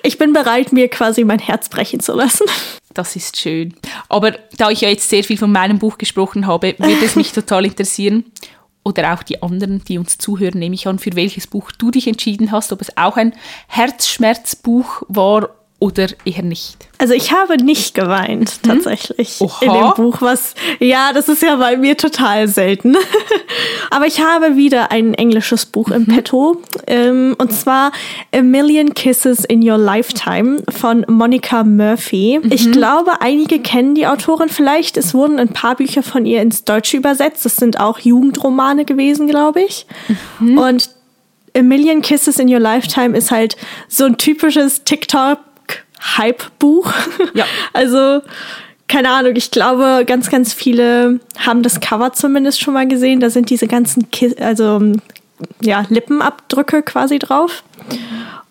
ich 0.03 0.17
bin 0.17 0.33
bereit, 0.33 0.71
mir 0.71 0.87
quasi 0.87 1.23
mein 1.23 1.39
Herz 1.39 1.69
brechen 1.69 1.99
zu 1.99 2.13
lassen. 2.13 2.45
Das 2.93 3.15
ist 3.15 3.37
schön. 3.37 3.73
Aber 4.09 4.31
da 4.57 4.69
ich 4.69 4.81
ja 4.81 4.89
jetzt 4.89 5.09
sehr 5.09 5.23
viel 5.23 5.37
von 5.37 5.51
meinem 5.51 5.79
Buch 5.79 5.97
gesprochen 5.97 6.47
habe, 6.47 6.75
würde 6.77 7.05
es 7.05 7.15
mich 7.15 7.31
total 7.33 7.65
interessieren, 7.65 8.25
oder 8.83 9.13
auch 9.13 9.23
die 9.23 9.41
anderen, 9.43 9.83
die 9.83 9.97
uns 9.97 10.17
zuhören, 10.17 10.57
nehme 10.57 10.75
ich 10.75 10.87
an, 10.87 10.99
für 10.99 11.15
welches 11.15 11.47
Buch 11.47 11.71
du 11.71 11.91
dich 11.91 12.07
entschieden 12.07 12.51
hast, 12.51 12.71
ob 12.71 12.81
es 12.81 12.97
auch 12.97 13.15
ein 13.15 13.33
Herzschmerzbuch 13.67 15.03
war 15.07 15.49
oder 15.81 16.07
eher 16.25 16.43
nicht? 16.43 16.77
Also 16.99 17.15
ich 17.15 17.33
habe 17.33 17.57
nicht 17.57 17.95
geweint, 17.95 18.51
hm? 18.51 18.61
tatsächlich, 18.61 19.41
Oha. 19.41 19.65
in 19.65 19.73
dem 19.73 19.93
Buch, 19.95 20.21
was, 20.21 20.53
ja, 20.79 21.11
das 21.11 21.27
ist 21.27 21.41
ja 21.41 21.55
bei 21.55 21.75
mir 21.75 21.97
total 21.97 22.47
selten. 22.47 22.95
Aber 23.89 24.05
ich 24.05 24.21
habe 24.21 24.55
wieder 24.55 24.91
ein 24.91 25.15
englisches 25.15 25.65
Buch 25.65 25.87
mhm. 25.87 25.95
im 25.95 26.05
Petto, 26.05 26.61
ähm, 26.85 27.35
und 27.39 27.51
zwar 27.51 27.91
A 28.31 28.43
Million 28.43 28.93
Kisses 28.93 29.43
in 29.43 29.67
Your 29.67 29.79
Lifetime 29.79 30.61
von 30.69 31.03
Monica 31.09 31.63
Murphy. 31.63 32.39
Mhm. 32.41 32.51
Ich 32.51 32.71
glaube, 32.71 33.19
einige 33.19 33.59
kennen 33.59 33.95
die 33.95 34.05
Autorin 34.05 34.49
vielleicht. 34.49 34.97
Es 34.97 35.15
wurden 35.15 35.39
ein 35.39 35.49
paar 35.49 35.75
Bücher 35.75 36.03
von 36.03 36.27
ihr 36.27 36.43
ins 36.43 36.63
Deutsche 36.63 36.95
übersetzt. 36.95 37.43
Das 37.43 37.55
sind 37.55 37.79
auch 37.79 37.97
Jugendromane 37.97 38.85
gewesen, 38.85 39.27
glaube 39.27 39.63
ich. 39.63 39.87
Mhm. 40.39 40.59
Und 40.59 40.89
A 41.57 41.63
Million 41.63 42.03
Kisses 42.03 42.37
in 42.37 42.53
Your 42.53 42.59
Lifetime 42.59 43.17
ist 43.17 43.31
halt 43.31 43.57
so 43.87 44.05
ein 44.05 44.17
typisches 44.17 44.83
TikTok 44.83 45.39
Hype-Buch. 46.01 46.91
Ja. 47.33 47.45
Also, 47.73 48.21
keine 48.87 49.09
Ahnung, 49.09 49.33
ich 49.35 49.51
glaube, 49.51 50.03
ganz, 50.05 50.29
ganz 50.29 50.53
viele 50.53 51.19
haben 51.39 51.63
das 51.63 51.79
Cover 51.79 52.11
zumindest 52.11 52.59
schon 52.59 52.73
mal 52.73 52.87
gesehen. 52.87 53.19
Da 53.21 53.29
sind 53.29 53.49
diese 53.49 53.67
ganzen 53.67 54.11
Ki 54.11 54.35
also, 54.39 54.81
ja, 55.61 55.85
Lippenabdrücke 55.89 56.83
quasi 56.83 57.17
drauf. 57.19 57.63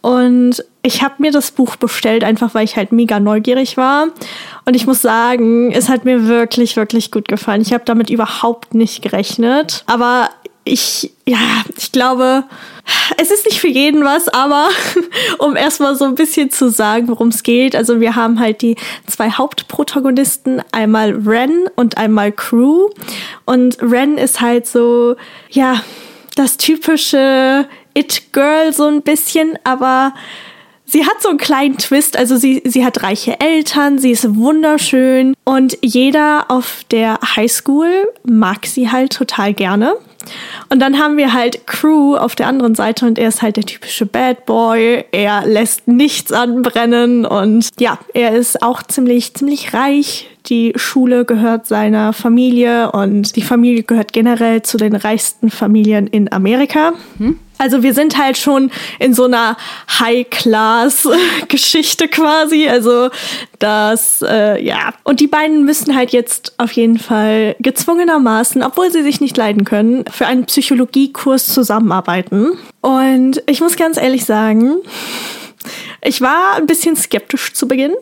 Und 0.00 0.64
ich 0.82 1.02
habe 1.02 1.16
mir 1.18 1.30
das 1.30 1.50
Buch 1.50 1.76
bestellt, 1.76 2.24
einfach 2.24 2.54
weil 2.54 2.64
ich 2.64 2.76
halt 2.76 2.90
mega 2.90 3.20
neugierig 3.20 3.76
war. 3.76 4.06
Und 4.64 4.74
ich 4.74 4.86
muss 4.86 5.02
sagen, 5.02 5.72
es 5.72 5.90
hat 5.90 6.06
mir 6.06 6.26
wirklich, 6.26 6.76
wirklich 6.76 7.10
gut 7.10 7.28
gefallen. 7.28 7.60
Ich 7.60 7.74
habe 7.74 7.84
damit 7.84 8.08
überhaupt 8.08 8.72
nicht 8.74 9.02
gerechnet. 9.02 9.84
Aber 9.86 10.30
ich, 10.64 11.12
ja, 11.26 11.64
ich 11.76 11.92
glaube, 11.92 12.44
es 13.16 13.30
ist 13.30 13.46
nicht 13.46 13.60
für 13.60 13.68
jeden 13.68 14.04
was, 14.04 14.28
aber 14.28 14.68
um 15.38 15.56
erstmal 15.56 15.96
so 15.96 16.04
ein 16.04 16.14
bisschen 16.14 16.50
zu 16.50 16.70
sagen, 16.70 17.08
worum 17.08 17.28
es 17.28 17.42
geht. 17.42 17.74
Also 17.74 18.00
wir 18.00 18.16
haben 18.16 18.40
halt 18.40 18.62
die 18.62 18.76
zwei 19.06 19.30
Hauptprotagonisten, 19.30 20.62
einmal 20.72 21.12
Ren 21.12 21.68
und 21.76 21.96
einmal 21.96 22.32
Crew. 22.32 22.88
Und 23.44 23.78
Ren 23.80 24.18
ist 24.18 24.40
halt 24.40 24.66
so, 24.66 25.16
ja, 25.50 25.82
das 26.36 26.56
typische 26.56 27.66
It-Girl 27.94 28.72
so 28.72 28.86
ein 28.86 29.02
bisschen, 29.02 29.58
aber 29.64 30.14
sie 30.84 31.04
hat 31.04 31.20
so 31.20 31.28
einen 31.28 31.38
kleinen 31.38 31.78
Twist. 31.78 32.16
Also 32.16 32.36
sie, 32.36 32.62
sie 32.64 32.84
hat 32.84 33.02
reiche 33.02 33.40
Eltern, 33.40 33.98
sie 33.98 34.10
ist 34.10 34.36
wunderschön 34.36 35.34
und 35.44 35.78
jeder 35.82 36.50
auf 36.50 36.84
der 36.90 37.18
Highschool 37.36 38.08
mag 38.24 38.66
sie 38.66 38.90
halt 38.90 39.12
total 39.12 39.54
gerne. 39.54 39.96
Und 40.68 40.80
dann 40.80 40.98
haben 40.98 41.16
wir 41.16 41.32
halt 41.32 41.66
Crew 41.66 42.16
auf 42.16 42.34
der 42.34 42.46
anderen 42.46 42.74
Seite 42.74 43.06
und 43.06 43.18
er 43.18 43.28
ist 43.28 43.42
halt 43.42 43.56
der 43.56 43.64
typische 43.64 44.06
Bad 44.06 44.46
Boy. 44.46 45.04
Er 45.12 45.46
lässt 45.46 45.88
nichts 45.88 46.32
anbrennen 46.32 47.24
und 47.24 47.68
ja, 47.78 47.98
er 48.14 48.34
ist 48.34 48.62
auch 48.62 48.82
ziemlich, 48.82 49.34
ziemlich 49.34 49.74
reich. 49.74 50.28
Die 50.46 50.72
Schule 50.76 51.24
gehört 51.24 51.66
seiner 51.66 52.12
Familie 52.12 52.92
und 52.92 53.36
die 53.36 53.42
Familie 53.42 53.82
gehört 53.82 54.12
generell 54.12 54.62
zu 54.62 54.78
den 54.78 54.96
reichsten 54.96 55.50
Familien 55.50 56.06
in 56.06 56.32
Amerika. 56.32 56.92
Hm? 57.18 57.38
Also 57.60 57.82
wir 57.82 57.92
sind 57.92 58.16
halt 58.16 58.38
schon 58.38 58.70
in 58.98 59.12
so 59.12 59.24
einer 59.24 59.58
High-Class-Geschichte 59.98 62.08
quasi. 62.08 62.66
Also 62.68 63.10
das, 63.58 64.24
äh, 64.26 64.64
ja. 64.64 64.94
Und 65.04 65.20
die 65.20 65.26
beiden 65.26 65.66
müssen 65.66 65.94
halt 65.94 66.12
jetzt 66.12 66.54
auf 66.56 66.72
jeden 66.72 66.98
Fall 66.98 67.56
gezwungenermaßen, 67.58 68.62
obwohl 68.62 68.90
sie 68.90 69.02
sich 69.02 69.20
nicht 69.20 69.36
leiden 69.36 69.66
können, 69.66 70.06
für 70.10 70.26
einen 70.26 70.46
Psychologiekurs 70.46 71.52
zusammenarbeiten. 71.52 72.52
Und 72.80 73.42
ich 73.46 73.60
muss 73.60 73.76
ganz 73.76 73.98
ehrlich 73.98 74.24
sagen, 74.24 74.76
ich 76.02 76.22
war 76.22 76.54
ein 76.56 76.66
bisschen 76.66 76.96
skeptisch 76.96 77.52
zu 77.52 77.68
Beginn. 77.68 77.92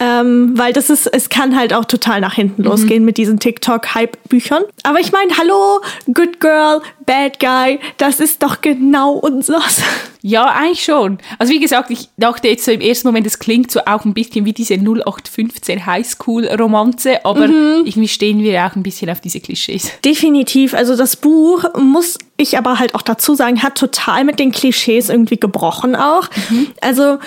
Ähm, 0.00 0.58
weil 0.58 0.72
das 0.72 0.90
ist, 0.90 1.06
es 1.06 1.28
kann 1.28 1.56
halt 1.56 1.72
auch 1.72 1.84
total 1.84 2.20
nach 2.20 2.34
hinten 2.34 2.62
mhm. 2.62 2.68
losgehen 2.68 3.04
mit 3.04 3.16
diesen 3.16 3.38
TikTok-Hype-Büchern. 3.38 4.64
Aber 4.82 5.00
ich 5.00 5.12
meine, 5.12 5.36
hallo, 5.38 5.80
Good 6.12 6.40
Girl, 6.40 6.82
Bad 7.06 7.38
Guy, 7.38 7.78
das 7.96 8.20
ist 8.20 8.42
doch 8.42 8.60
genau 8.60 9.12
unseres. 9.12 9.82
Ja, 10.26 10.46
eigentlich 10.46 10.82
schon. 10.82 11.18
Also 11.38 11.52
wie 11.52 11.60
gesagt, 11.60 11.90
ich 11.90 12.08
dachte 12.16 12.48
jetzt 12.48 12.64
so 12.64 12.72
im 12.72 12.80
ersten 12.80 13.06
Moment, 13.06 13.26
es 13.26 13.38
klingt 13.38 13.70
so 13.70 13.80
auch 13.80 14.06
ein 14.06 14.14
bisschen 14.14 14.46
wie 14.46 14.54
diese 14.54 14.74
0815 14.74 15.84
Highschool-Romanze, 15.84 17.26
aber 17.26 17.46
mhm. 17.46 17.84
irgendwie 17.84 18.08
stehen 18.08 18.38
wir 18.38 18.64
auch 18.64 18.74
ein 18.74 18.82
bisschen 18.82 19.10
auf 19.10 19.20
diese 19.20 19.40
Klischees. 19.40 19.90
Definitiv. 20.02 20.72
Also 20.72 20.96
das 20.96 21.16
Buch 21.16 21.64
muss 21.78 22.18
ich 22.38 22.56
aber 22.56 22.78
halt 22.78 22.94
auch 22.94 23.02
dazu 23.02 23.34
sagen, 23.34 23.62
hat 23.62 23.76
total 23.76 24.24
mit 24.24 24.38
den 24.38 24.50
Klischees 24.50 25.10
irgendwie 25.10 25.38
gebrochen 25.38 25.94
auch. 25.94 26.28
Mhm. 26.48 26.68
Also 26.80 27.18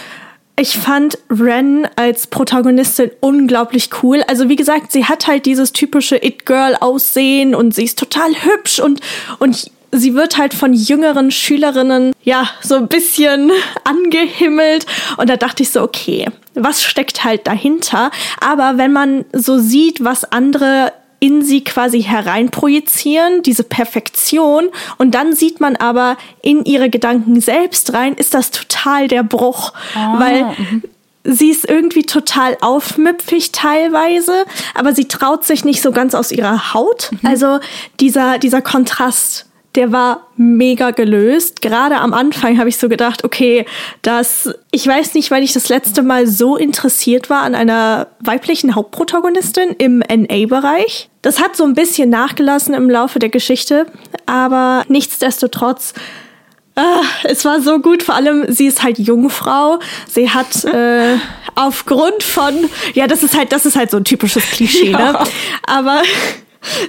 ich 0.60 0.78
fand 0.78 1.20
Ren 1.30 1.88
als 1.96 2.28
Protagonistin 2.28 3.12
unglaublich 3.20 3.90
cool. 4.02 4.24
Also 4.28 4.50
wie 4.50 4.56
gesagt, 4.56 4.92
sie 4.92 5.06
hat 5.06 5.28
halt 5.28 5.46
dieses 5.46 5.72
typische 5.72 6.18
It-Girl-Aussehen 6.18 7.54
und 7.54 7.76
sie 7.76 7.84
ist 7.84 8.00
total 8.00 8.32
hübsch 8.34 8.80
und, 8.80 9.00
und 9.38 9.70
sie 9.92 10.16
wird 10.16 10.38
halt 10.38 10.56
von 10.56 10.74
jüngeren 10.74 11.30
Schülerinnen, 11.30 12.14
ja, 12.24 12.50
so 12.62 12.76
ein 12.76 12.88
bisschen 12.88 13.52
angehimmelt. 13.84 14.88
Und 15.18 15.30
da 15.30 15.38
dachte 15.38 15.62
ich 15.62 15.70
so, 15.70 15.84
okay, 15.84 16.26
was 16.56 16.84
steckt 16.84 17.24
halt 17.24 17.46
dahinter? 17.46 18.10
Aber 18.42 18.78
wenn 18.78 18.92
man 18.92 19.26
so 19.34 19.60
sieht, 19.60 20.04
was 20.04 20.24
andere 20.24 20.92
in 21.20 21.44
sie 21.44 21.64
quasi 21.64 22.04
hereinprojizieren, 22.04 23.42
diese 23.42 23.64
Perfektion. 23.64 24.70
Und 24.98 25.16
dann 25.16 25.36
sieht 25.36 25.60
man 25.60 25.76
aber 25.76 26.18
in 26.42 26.64
ihre 26.66 26.90
Gedanken 26.90 27.42
selbst 27.42 27.94
rein, 27.94 28.14
ist 28.16 28.34
das 28.34 28.52
total 28.52 29.08
der 29.08 29.24
Bruch. 29.24 29.74
Ah, 29.96 30.20
weil 30.20 30.44
mhm. 30.44 30.84
sie 31.24 31.50
ist 31.50 31.68
irgendwie 31.68 32.04
total 32.04 32.58
aufmüpfig 32.62 33.52
teilweise, 33.52 34.46
aber 34.76 34.94
sie 34.94 35.06
traut 35.06 35.44
sich 35.44 35.66
nicht 35.66 35.82
so 35.82 35.92
ganz 35.92 36.14
aus 36.14 36.32
ihrer 36.32 36.74
Haut. 36.74 37.10
Mhm. 37.12 37.20
Also 37.24 37.60
dieser, 38.00 38.38
dieser 38.38 38.62
Kontrast 38.62 39.46
der 39.78 39.92
war 39.92 40.28
mega 40.36 40.92
gelöst. 40.92 41.62
Gerade 41.62 41.98
am 41.98 42.14
Anfang 42.14 42.58
habe 42.58 42.68
ich 42.68 42.78
so 42.78 42.90
gedacht, 42.90 43.24
okay, 43.24 43.66
das, 44.02 44.50
ich 44.72 44.86
weiß 44.86 45.14
nicht, 45.14 45.30
weil 45.30 45.44
ich 45.44 45.54
das 45.54 45.70
letzte 45.70 46.02
Mal 46.02 46.26
so 46.28 46.58
interessiert 46.58 47.30
war 47.30 47.44
an 47.44 47.54
einer 47.54 48.08
weiblichen 48.20 48.74
Hauptprotagonistin 48.74 49.76
im 49.78 50.00
NA-Bereich. 50.00 51.10
Das 51.22 51.40
hat 51.40 51.56
so 51.56 51.64
ein 51.64 51.76
bisschen 51.76 52.10
nachgelassen 52.10 52.74
im 52.74 52.90
Laufe 52.90 53.20
der 53.20 53.30
Geschichte, 53.30 53.86
aber 54.26 54.84
nichtsdestotrotz 54.90 55.94
Ah, 56.80 57.02
es 57.24 57.44
war 57.44 57.60
so 57.60 57.80
gut, 57.80 58.04
vor 58.04 58.14
allem 58.14 58.46
sie 58.54 58.68
ist 58.68 58.84
halt 58.84 59.00
Jungfrau. 59.00 59.80
Sie 60.08 60.30
hat 60.30 60.64
äh, 60.66 61.18
aufgrund 61.56 62.22
von, 62.22 62.54
ja, 62.94 63.08
das 63.08 63.24
ist 63.24 63.36
halt, 63.36 63.52
das 63.52 63.66
ist 63.66 63.76
halt 63.76 63.90
so 63.90 63.98
ein 63.98 64.04
typisches 64.04 64.44
Klischee, 64.52 64.92
ne? 64.92 65.00
ja. 65.00 65.12
ne? 65.14 65.24
Aber 65.66 66.04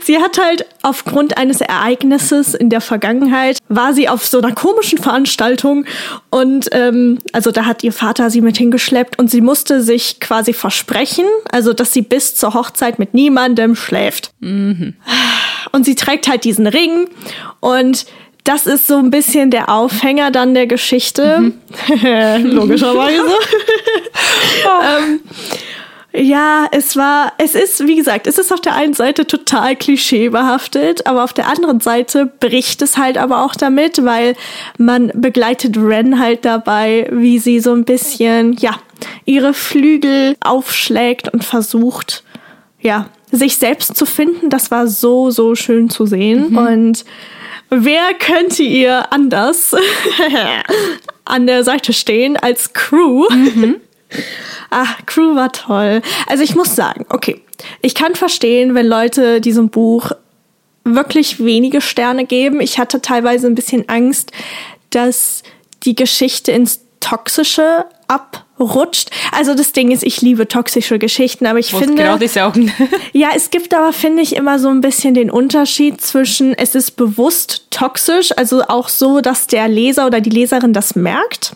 Sie 0.02 0.18
hat 0.18 0.38
halt 0.38 0.66
aufgrund 0.82 1.36
eines 1.36 1.60
Ereignisses 1.60 2.54
in 2.54 2.70
der 2.70 2.80
Vergangenheit, 2.80 3.58
war 3.68 3.92
sie 3.94 4.08
auf 4.08 4.26
so 4.26 4.38
einer 4.38 4.54
komischen 4.54 4.98
Veranstaltung 4.98 5.84
und 6.30 6.68
ähm, 6.72 7.18
also 7.32 7.50
da 7.50 7.64
hat 7.64 7.84
ihr 7.84 7.92
Vater 7.92 8.30
sie 8.30 8.40
mit 8.40 8.56
hingeschleppt 8.56 9.18
und 9.18 9.30
sie 9.30 9.40
musste 9.40 9.82
sich 9.82 10.20
quasi 10.20 10.52
versprechen, 10.52 11.26
also 11.50 11.72
dass 11.72 11.92
sie 11.92 12.02
bis 12.02 12.34
zur 12.34 12.54
Hochzeit 12.54 12.98
mit 12.98 13.14
niemandem 13.14 13.76
schläft. 13.76 14.32
Mhm. 14.40 14.94
Und 15.72 15.84
sie 15.84 15.94
trägt 15.94 16.28
halt 16.28 16.44
diesen 16.44 16.66
Ring 16.66 17.08
und 17.60 18.06
das 18.44 18.66
ist 18.66 18.86
so 18.86 18.96
ein 18.96 19.10
bisschen 19.10 19.50
der 19.50 19.68
Aufhänger 19.68 20.30
dann 20.30 20.54
der 20.54 20.66
Geschichte. 20.66 21.38
Mhm. 21.38 21.54
Logischerweise. 22.50 23.20
ähm, 24.98 25.20
ja, 26.14 26.66
es 26.72 26.96
war, 26.96 27.34
es 27.36 27.54
ist, 27.54 27.86
wie 27.86 27.96
gesagt, 27.96 28.26
es 28.26 28.38
ist 28.38 28.50
auf 28.50 28.60
der 28.60 28.74
einen 28.74 28.94
Seite 28.94 29.26
total 29.26 29.76
klischeebehaftet, 29.76 31.06
aber 31.06 31.22
auf 31.22 31.34
der 31.34 31.48
anderen 31.48 31.80
Seite 31.80 32.26
bricht 32.26 32.80
es 32.80 32.96
halt 32.96 33.18
aber 33.18 33.44
auch 33.44 33.54
damit, 33.54 34.04
weil 34.04 34.34
man 34.78 35.12
begleitet 35.14 35.76
Ren 35.76 36.18
halt 36.18 36.46
dabei, 36.46 37.08
wie 37.12 37.38
sie 37.38 37.60
so 37.60 37.74
ein 37.74 37.84
bisschen, 37.84 38.54
ja, 38.54 38.78
ihre 39.26 39.52
Flügel 39.52 40.34
aufschlägt 40.40 41.32
und 41.32 41.44
versucht, 41.44 42.24
ja, 42.80 43.06
sich 43.30 43.56
selbst 43.58 43.94
zu 43.94 44.06
finden. 44.06 44.48
Das 44.48 44.70
war 44.70 44.86
so, 44.86 45.30
so 45.30 45.54
schön 45.54 45.90
zu 45.90 46.06
sehen. 46.06 46.52
Mhm. 46.52 46.58
Und 46.58 47.04
wer 47.68 48.14
könnte 48.18 48.62
ihr 48.62 49.12
anders 49.12 49.76
an 51.26 51.46
der 51.46 51.64
Seite 51.64 51.92
stehen 51.92 52.38
als 52.38 52.72
Crew? 52.72 53.28
Mhm. 53.30 53.76
Ach, 54.70 55.06
Crew 55.06 55.34
war 55.34 55.52
toll. 55.52 56.02
Also 56.26 56.42
ich 56.42 56.54
muss 56.54 56.76
sagen, 56.76 57.06
okay, 57.08 57.40
ich 57.82 57.94
kann 57.94 58.14
verstehen, 58.14 58.74
wenn 58.74 58.86
Leute 58.86 59.40
diesem 59.40 59.70
Buch 59.70 60.12
wirklich 60.84 61.44
wenige 61.44 61.80
Sterne 61.80 62.24
geben. 62.24 62.60
Ich 62.60 62.78
hatte 62.78 63.00
teilweise 63.00 63.46
ein 63.46 63.54
bisschen 63.54 63.88
Angst, 63.88 64.32
dass 64.90 65.42
die 65.84 65.94
Geschichte 65.94 66.52
ins 66.52 66.80
Toxische 67.00 67.86
abrutscht. 68.08 69.10
Also 69.32 69.54
das 69.54 69.72
Ding 69.72 69.90
ist, 69.90 70.02
ich 70.02 70.20
liebe 70.20 70.48
toxische 70.48 70.98
Geschichten, 70.98 71.46
aber 71.46 71.58
ich 71.58 71.70
finde 71.70 72.02
gerade 72.02 72.26
sagen. 72.26 72.72
ja, 73.12 73.28
es 73.36 73.50
gibt 73.50 73.74
aber 73.74 73.92
finde 73.92 74.22
ich 74.22 74.34
immer 74.34 74.58
so 74.58 74.68
ein 74.68 74.80
bisschen 74.80 75.14
den 75.14 75.30
Unterschied 75.30 76.00
zwischen 76.00 76.54
es 76.54 76.74
ist 76.74 76.92
bewusst 76.92 77.66
toxisch, 77.70 78.32
also 78.36 78.62
auch 78.62 78.88
so, 78.88 79.20
dass 79.20 79.46
der 79.46 79.68
Leser 79.68 80.06
oder 80.06 80.20
die 80.20 80.30
Leserin 80.30 80.72
das 80.72 80.96
merkt, 80.96 81.52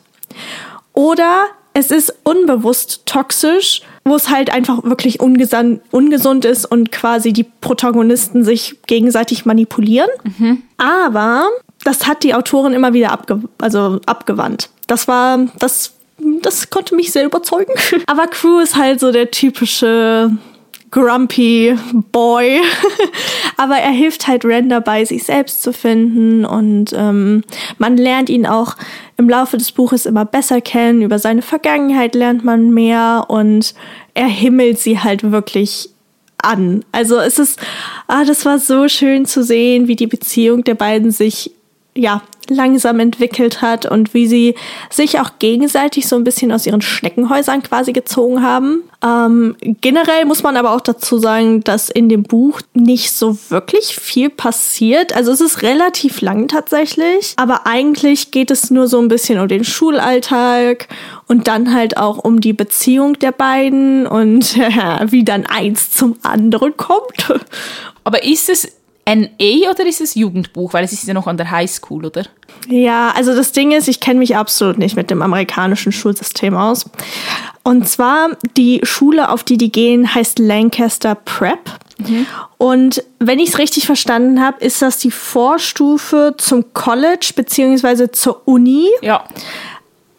oder 0.92 1.46
es 1.74 1.90
ist 1.90 2.14
unbewusst 2.24 3.02
toxisch, 3.06 3.82
wo 4.04 4.14
es 4.14 4.28
halt 4.28 4.52
einfach 4.52 4.84
wirklich 4.84 5.20
ungesund 5.20 6.44
ist 6.44 6.64
und 6.66 6.92
quasi 6.92 7.32
die 7.32 7.44
Protagonisten 7.44 8.44
sich 8.44 8.76
gegenseitig 8.86 9.46
manipulieren. 9.46 10.10
Mhm. 10.38 10.62
Aber 10.76 11.48
das 11.84 12.06
hat 12.06 12.22
die 12.22 12.34
Autorin 12.34 12.72
immer 12.72 12.92
wieder 12.92 13.12
abge 13.12 13.42
also 13.60 14.00
abgewandt. 14.06 14.70
Das 14.86 15.08
war, 15.08 15.46
das, 15.58 15.94
das 16.42 16.70
konnte 16.70 16.94
mich 16.94 17.12
sehr 17.12 17.24
überzeugen. 17.24 17.72
Aber 18.06 18.26
Crew 18.26 18.60
ist 18.60 18.76
halt 18.76 19.00
so 19.00 19.12
der 19.12 19.30
typische 19.30 20.30
grumpy 20.92 21.76
Boy. 22.12 22.60
Aber 23.56 23.76
er 23.76 23.90
hilft 23.90 24.28
halt 24.28 24.44
Ren 24.44 24.68
dabei, 24.68 25.04
sich 25.04 25.24
selbst 25.24 25.62
zu 25.62 25.72
finden 25.72 26.44
und 26.44 26.92
ähm, 26.94 27.42
man 27.78 27.96
lernt 27.96 28.30
ihn 28.30 28.46
auch 28.46 28.76
im 29.16 29.28
Laufe 29.28 29.56
des 29.56 29.72
Buches 29.72 30.06
immer 30.06 30.24
besser 30.24 30.60
kennen. 30.60 31.02
Über 31.02 31.18
seine 31.18 31.42
Vergangenheit 31.42 32.14
lernt 32.14 32.44
man 32.44 32.70
mehr 32.70 33.24
und 33.28 33.74
er 34.14 34.26
himmelt 34.26 34.78
sie 34.78 35.00
halt 35.00 35.32
wirklich 35.32 35.90
an. 36.42 36.84
Also 36.92 37.18
es 37.18 37.38
ist, 37.38 37.58
ah, 38.06 38.24
das 38.24 38.44
war 38.44 38.58
so 38.58 38.88
schön 38.88 39.26
zu 39.26 39.42
sehen, 39.42 39.88
wie 39.88 39.96
die 39.96 40.06
Beziehung 40.06 40.64
der 40.64 40.74
beiden 40.74 41.10
sich 41.10 41.52
ja, 41.94 42.22
langsam 42.48 43.00
entwickelt 43.00 43.62
hat 43.62 43.86
und 43.86 44.14
wie 44.14 44.26
sie 44.26 44.54
sich 44.90 45.20
auch 45.20 45.30
gegenseitig 45.38 46.08
so 46.08 46.16
ein 46.16 46.24
bisschen 46.24 46.50
aus 46.50 46.66
ihren 46.66 46.80
Schneckenhäusern 46.80 47.62
quasi 47.62 47.92
gezogen 47.92 48.42
haben. 48.42 48.82
Ähm, 49.04 49.56
generell 49.80 50.24
muss 50.24 50.42
man 50.42 50.56
aber 50.56 50.74
auch 50.74 50.80
dazu 50.80 51.18
sagen, 51.18 51.62
dass 51.62 51.88
in 51.90 52.08
dem 52.08 52.22
Buch 52.22 52.60
nicht 52.74 53.12
so 53.12 53.38
wirklich 53.48 53.94
viel 53.96 54.30
passiert. 54.30 55.14
Also 55.14 55.32
es 55.32 55.40
ist 55.40 55.62
relativ 55.62 56.20
lang 56.20 56.48
tatsächlich, 56.48 57.34
aber 57.36 57.66
eigentlich 57.66 58.30
geht 58.30 58.50
es 58.50 58.70
nur 58.70 58.88
so 58.88 59.00
ein 59.00 59.08
bisschen 59.08 59.38
um 59.38 59.48
den 59.48 59.64
Schulalltag 59.64 60.88
und 61.28 61.48
dann 61.48 61.74
halt 61.74 61.96
auch 61.96 62.18
um 62.18 62.40
die 62.40 62.54
Beziehung 62.54 63.18
der 63.18 63.32
beiden 63.32 64.06
und 64.06 64.56
ja, 64.56 65.00
wie 65.10 65.24
dann 65.24 65.46
eins 65.46 65.90
zum 65.90 66.16
anderen 66.22 66.76
kommt. 66.76 67.32
Aber 68.04 68.24
ist 68.24 68.48
es 68.48 68.68
NA 69.04 69.28
e 69.38 69.68
oder 69.68 69.84
ist 69.86 70.00
es 70.00 70.14
Jugendbuch? 70.14 70.72
Weil 70.72 70.84
es 70.84 70.92
ist 70.92 71.06
ja 71.06 71.14
noch 71.14 71.26
an 71.26 71.36
der 71.36 71.50
Highschool, 71.50 72.04
oder? 72.04 72.24
Ja, 72.68 73.10
also 73.16 73.34
das 73.34 73.52
Ding 73.52 73.72
ist, 73.72 73.88
ich 73.88 74.00
kenne 74.00 74.20
mich 74.20 74.36
absolut 74.36 74.78
nicht 74.78 74.94
mit 74.96 75.10
dem 75.10 75.22
amerikanischen 75.22 75.92
Schulsystem 75.92 76.56
aus. 76.56 76.86
Und 77.64 77.88
zwar 77.88 78.30
die 78.56 78.80
Schule, 78.84 79.28
auf 79.28 79.42
die 79.44 79.58
die 79.58 79.72
gehen, 79.72 80.14
heißt 80.14 80.38
Lancaster 80.38 81.14
Prep. 81.14 81.70
Mhm. 81.98 82.26
Und 82.58 83.04
wenn 83.18 83.38
ich 83.38 83.50
es 83.50 83.58
richtig 83.58 83.86
verstanden 83.86 84.40
habe, 84.40 84.64
ist 84.64 84.82
das 84.82 84.98
die 84.98 85.10
Vorstufe 85.10 86.34
zum 86.38 86.72
College 86.72 87.32
beziehungsweise 87.34 88.10
zur 88.10 88.46
Uni. 88.46 88.88
Ja 89.00 89.24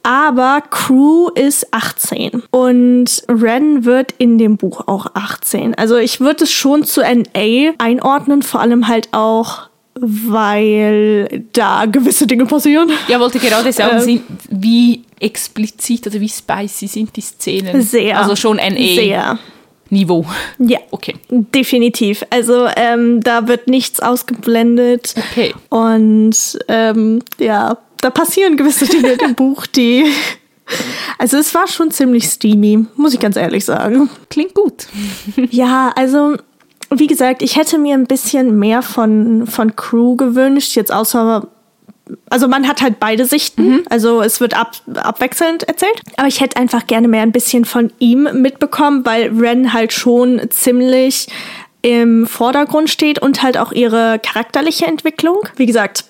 aber 0.04 0.62
Crew 0.70 1.30
ist 1.30 1.74
18 1.74 2.44
und 2.52 3.24
Ren 3.30 3.86
wird 3.86 4.14
in 4.18 4.38
dem 4.38 4.58
Buch 4.58 4.88
auch 4.88 5.08
18. 5.14 5.76
Also 5.76 5.98
ich 5.98 6.20
würde 6.20 6.44
es 6.44 6.52
schon 6.52 6.84
zu 6.84 7.02
NA 7.02 7.74
einordnen, 7.78 8.44
vor 8.44 8.60
allem 8.60 8.88
halt 8.88 9.10
auch 9.12 9.70
weil 9.96 11.46
da 11.54 11.86
gewisse 11.86 12.28
Dinge 12.28 12.46
passieren. 12.46 12.92
Ja, 13.08 13.20
wollte 13.20 13.40
gerade 13.40 13.72
sagen, 13.72 14.08
ähm, 14.08 14.22
wie 14.50 15.04
explizit 15.20 16.08
oder 16.08 16.20
wie 16.20 16.30
spicy 16.30 16.88
sind 16.88 17.16
die 17.16 17.22
Szenen? 17.22 17.82
Sehr. 17.82 18.20
Also 18.20 18.36
schon 18.36 18.58
NA. 18.58 18.76
Sehr. 18.76 19.40
Niveau. 19.90 20.26
Ja, 20.58 20.80
okay. 20.90 21.16
Definitiv. 21.30 22.26
Also 22.32 22.68
ähm, 22.76 23.22
da 23.22 23.48
wird 23.48 23.68
nichts 23.68 24.00
ausgeblendet. 24.00 25.14
Okay. 25.32 25.54
Und 25.70 26.58
ähm, 26.68 27.22
ja, 27.40 27.78
da 28.04 28.10
passieren 28.10 28.58
gewisse 28.58 28.86
Dinge 28.86 29.14
im 29.14 29.36
Buch, 29.36 29.66
die. 29.66 30.06
Also 31.18 31.38
es 31.38 31.54
war 31.54 31.68
schon 31.68 31.92
ziemlich 31.92 32.26
steamy, 32.26 32.86
muss 32.96 33.14
ich 33.14 33.20
ganz 33.20 33.36
ehrlich 33.36 33.66
sagen. 33.66 34.10
Klingt 34.30 34.54
gut. 34.54 34.88
Ja, 35.52 35.92
also 35.96 36.38
wie 36.90 37.08
gesagt, 37.08 37.42
ich 37.42 37.56
hätte 37.56 37.78
mir 37.78 37.96
ein 37.96 38.06
bisschen 38.06 38.58
mehr 38.60 38.82
von, 38.82 39.48
von 39.48 39.76
Crew 39.76 40.16
gewünscht, 40.16 40.76
jetzt 40.76 40.92
außer. 40.92 41.48
Also 42.30 42.48
man 42.48 42.68
hat 42.68 42.82
halt 42.82 43.00
beide 43.00 43.26
Sichten, 43.26 43.70
mhm. 43.70 43.84
also 43.90 44.22
es 44.22 44.42
wird 44.42 44.56
ab, 44.56 44.74
abwechselnd 44.94 45.64
erzählt. 45.64 46.02
Aber 46.18 46.28
ich 46.28 46.42
hätte 46.42 46.58
einfach 46.58 46.86
gerne 46.88 47.08
mehr 47.08 47.24
ein 47.24 47.32
bisschen 47.32 47.66
von 47.66 47.92
ihm 48.00 48.28
mitbekommen, 48.34 49.06
weil 49.06 49.32
Ren 49.38 49.74
halt 49.74 49.94
schon 49.94 50.42
ziemlich 50.50 51.28
im 51.82 52.28
Vordergrund 52.28 52.90
steht 52.90 53.20
und 53.20 53.42
halt 53.42 53.58
auch 53.58 53.72
ihre 53.72 54.20
charakterliche 54.20 54.86
Entwicklung. 54.86 55.40
Wie 55.56 55.66
gesagt, 55.66 56.06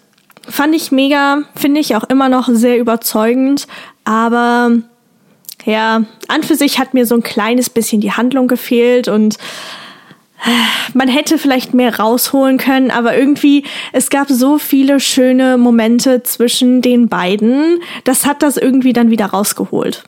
Fand 0.47 0.75
ich 0.75 0.91
mega, 0.91 1.43
finde 1.55 1.79
ich 1.79 1.95
auch 1.95 2.03
immer 2.03 2.29
noch 2.29 2.49
sehr 2.49 2.77
überzeugend, 2.77 3.67
aber 4.03 4.71
ja, 5.65 6.03
an 6.27 6.43
für 6.43 6.55
sich 6.55 6.79
hat 6.79 6.93
mir 6.93 7.05
so 7.05 7.15
ein 7.15 7.23
kleines 7.23 7.69
bisschen 7.69 8.01
die 8.01 8.11
Handlung 8.11 8.47
gefehlt 8.47 9.07
und 9.07 9.37
äh, 10.45 10.49
man 10.93 11.07
hätte 11.07 11.37
vielleicht 11.37 11.73
mehr 11.73 11.99
rausholen 11.99 12.57
können, 12.57 12.91
aber 12.91 13.17
irgendwie, 13.17 13.63
es 13.93 14.09
gab 14.09 14.27
so 14.29 14.57
viele 14.57 14.99
schöne 14.99 15.57
Momente 15.57 16.23
zwischen 16.23 16.81
den 16.81 17.07
beiden, 17.07 17.79
das 18.03 18.25
hat 18.25 18.43
das 18.43 18.57
irgendwie 18.57 18.93
dann 18.93 19.09
wieder 19.09 19.27
rausgeholt. 19.27 20.03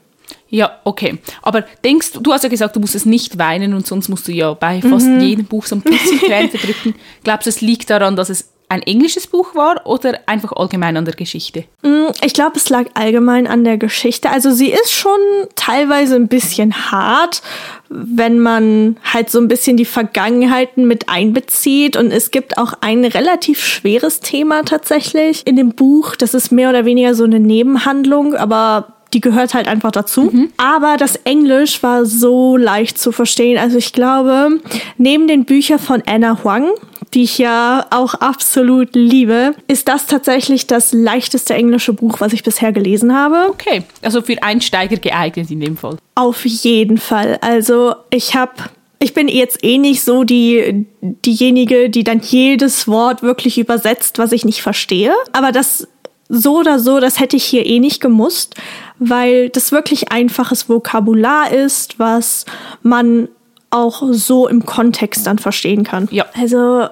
Ja, 0.50 0.80
okay. 0.84 1.18
Aber 1.42 1.64
denkst 1.84 2.14
du, 2.14 2.20
du 2.20 2.32
hast 2.32 2.44
ja 2.44 2.50
gesagt, 2.50 2.76
du 2.76 2.80
musst 2.80 2.96
es 2.96 3.06
nicht 3.06 3.38
weinen 3.38 3.74
und 3.74 3.88
sonst 3.88 4.10
musst 4.10 4.28
du 4.28 4.32
ja 4.32 4.54
bei 4.54 4.82
fast 4.82 5.08
mhm. 5.08 5.20
jedem 5.20 5.46
Buch 5.46 5.66
so 5.66 5.76
ein 5.76 5.82
bisschen 5.82 6.20
Tränen 6.26 6.50
verdrücken. 6.50 6.96
Glaubst 7.24 7.48
du, 7.48 7.50
es 7.50 7.62
liegt 7.62 7.90
daran, 7.90 8.16
dass 8.16 8.30
es 8.30 8.52
ein 8.70 8.82
englisches 8.82 9.28
Buch 9.28 9.56
war 9.56 9.86
oder 9.86 10.20
einfach 10.26 10.52
allgemein 10.52 10.98
an 10.98 11.06
der 11.06 11.14
Geschichte? 11.14 11.66
Mm, 11.84 12.08
ich 12.24 12.34
glaube, 12.34 12.58
es 12.58 12.70
lag 12.70 12.86
allgemein 12.94 13.48
an 13.48 13.64
der 13.64 13.78
Geschichte. 13.78 14.30
Also 14.30 14.52
sie 14.52 14.72
ist 14.72 14.92
schon 14.92 15.20
teilweise 15.56 16.16
ein 16.16 16.28
bisschen 16.28 16.92
hart, 16.92 17.42
wenn 17.90 18.40
man 18.40 18.98
halt 19.04 19.30
so 19.30 19.40
ein 19.40 19.48
bisschen 19.48 19.78
die 19.78 19.86
Vergangenheiten 19.86 20.88
mit 20.88 21.10
einbezieht. 21.10 21.96
Und 21.96 22.12
es 22.12 22.32
gibt 22.32 22.58
auch 22.58 22.74
ein 22.82 23.06
relativ 23.06 23.64
schweres 23.64 24.20
Thema 24.20 24.64
tatsächlich 24.64 25.46
in 25.46 25.56
dem 25.56 25.74
Buch. 25.74 26.16
Das 26.16 26.34
ist 26.34 26.52
mehr 26.52 26.70
oder 26.70 26.86
weniger 26.86 27.14
so 27.14 27.24
eine 27.24 27.40
Nebenhandlung, 27.40 28.36
aber 28.36 28.95
die 29.14 29.22
gehört 29.22 29.54
halt 29.54 29.68
einfach 29.68 29.92
dazu. 29.92 30.24
Mhm. 30.24 30.52
Aber 30.58 30.98
das 30.98 31.16
Englisch 31.18 31.82
war 31.84 32.06
so 32.06 32.58
leicht 32.58 32.98
zu 32.98 33.12
verstehen. 33.12 33.58
Also 33.58 33.78
ich 33.78 33.94
glaube, 33.94 34.60
neben 34.98 35.28
den 35.28 35.46
Büchern 35.46 35.80
von 35.80 36.04
Anna 36.06 36.44
Huang, 36.44 36.70
die 37.14 37.24
ich 37.24 37.38
ja 37.38 37.86
auch 37.92 38.16
absolut 38.16 38.96
liebe, 38.96 39.56
ist 39.68 39.88
das 39.88 40.06
tatsächlich 40.06 40.68
das 40.68 40.92
leichteste 40.92 41.54
englische 41.54 41.94
Buch, 41.94 42.20
was 42.20 42.34
ich 42.34 42.44
bisher 42.44 42.72
gelesen 42.72 43.16
habe. 43.16 43.50
Okay, 43.50 43.84
also 44.02 44.22
für 44.22 44.42
Einsteiger 44.44 44.98
geeignet 44.98 45.50
in 45.50 45.62
dem 45.62 45.78
Fall. 45.78 45.98
Auf 46.16 46.46
jeden 46.46 46.98
Fall. 46.98 47.38
Also 47.42 47.96
ich 48.10 48.36
habe 48.36 48.54
ich 49.00 49.14
bin 49.14 49.28
jetzt 49.28 49.64
eh 49.64 49.78
nicht 49.78 50.02
so 50.04 50.24
die, 50.24 50.88
diejenige, 51.02 51.90
die 51.90 52.04
dann 52.04 52.22
jedes 52.22 52.88
Wort 52.88 53.22
wirklich 53.22 53.58
übersetzt, 53.58 54.18
was 54.18 54.32
ich 54.32 54.46
nicht 54.46 54.62
verstehe. 54.62 55.14
Aber 55.32 55.52
das 55.52 55.88
so 56.30 56.60
oder 56.60 56.80
so, 56.80 57.00
das 57.00 57.20
hätte 57.20 57.36
ich 57.36 57.44
hier 57.46 57.66
eh 57.66 57.80
nicht 57.80 58.02
gemusst, 58.02 58.56
weil 58.98 59.50
das 59.50 59.72
wirklich 59.72 60.12
einfaches 60.12 60.70
Vokabular 60.70 61.52
ist, 61.52 62.00
was 62.00 62.46
man 62.82 63.30
auch 63.70 64.04
so 64.12 64.48
im 64.48 64.66
Kontext 64.66 65.28
dann 65.28 65.38
verstehen 65.38 65.84
kann. 65.84 66.08
Ja. 66.12 66.26
Also 66.40 66.88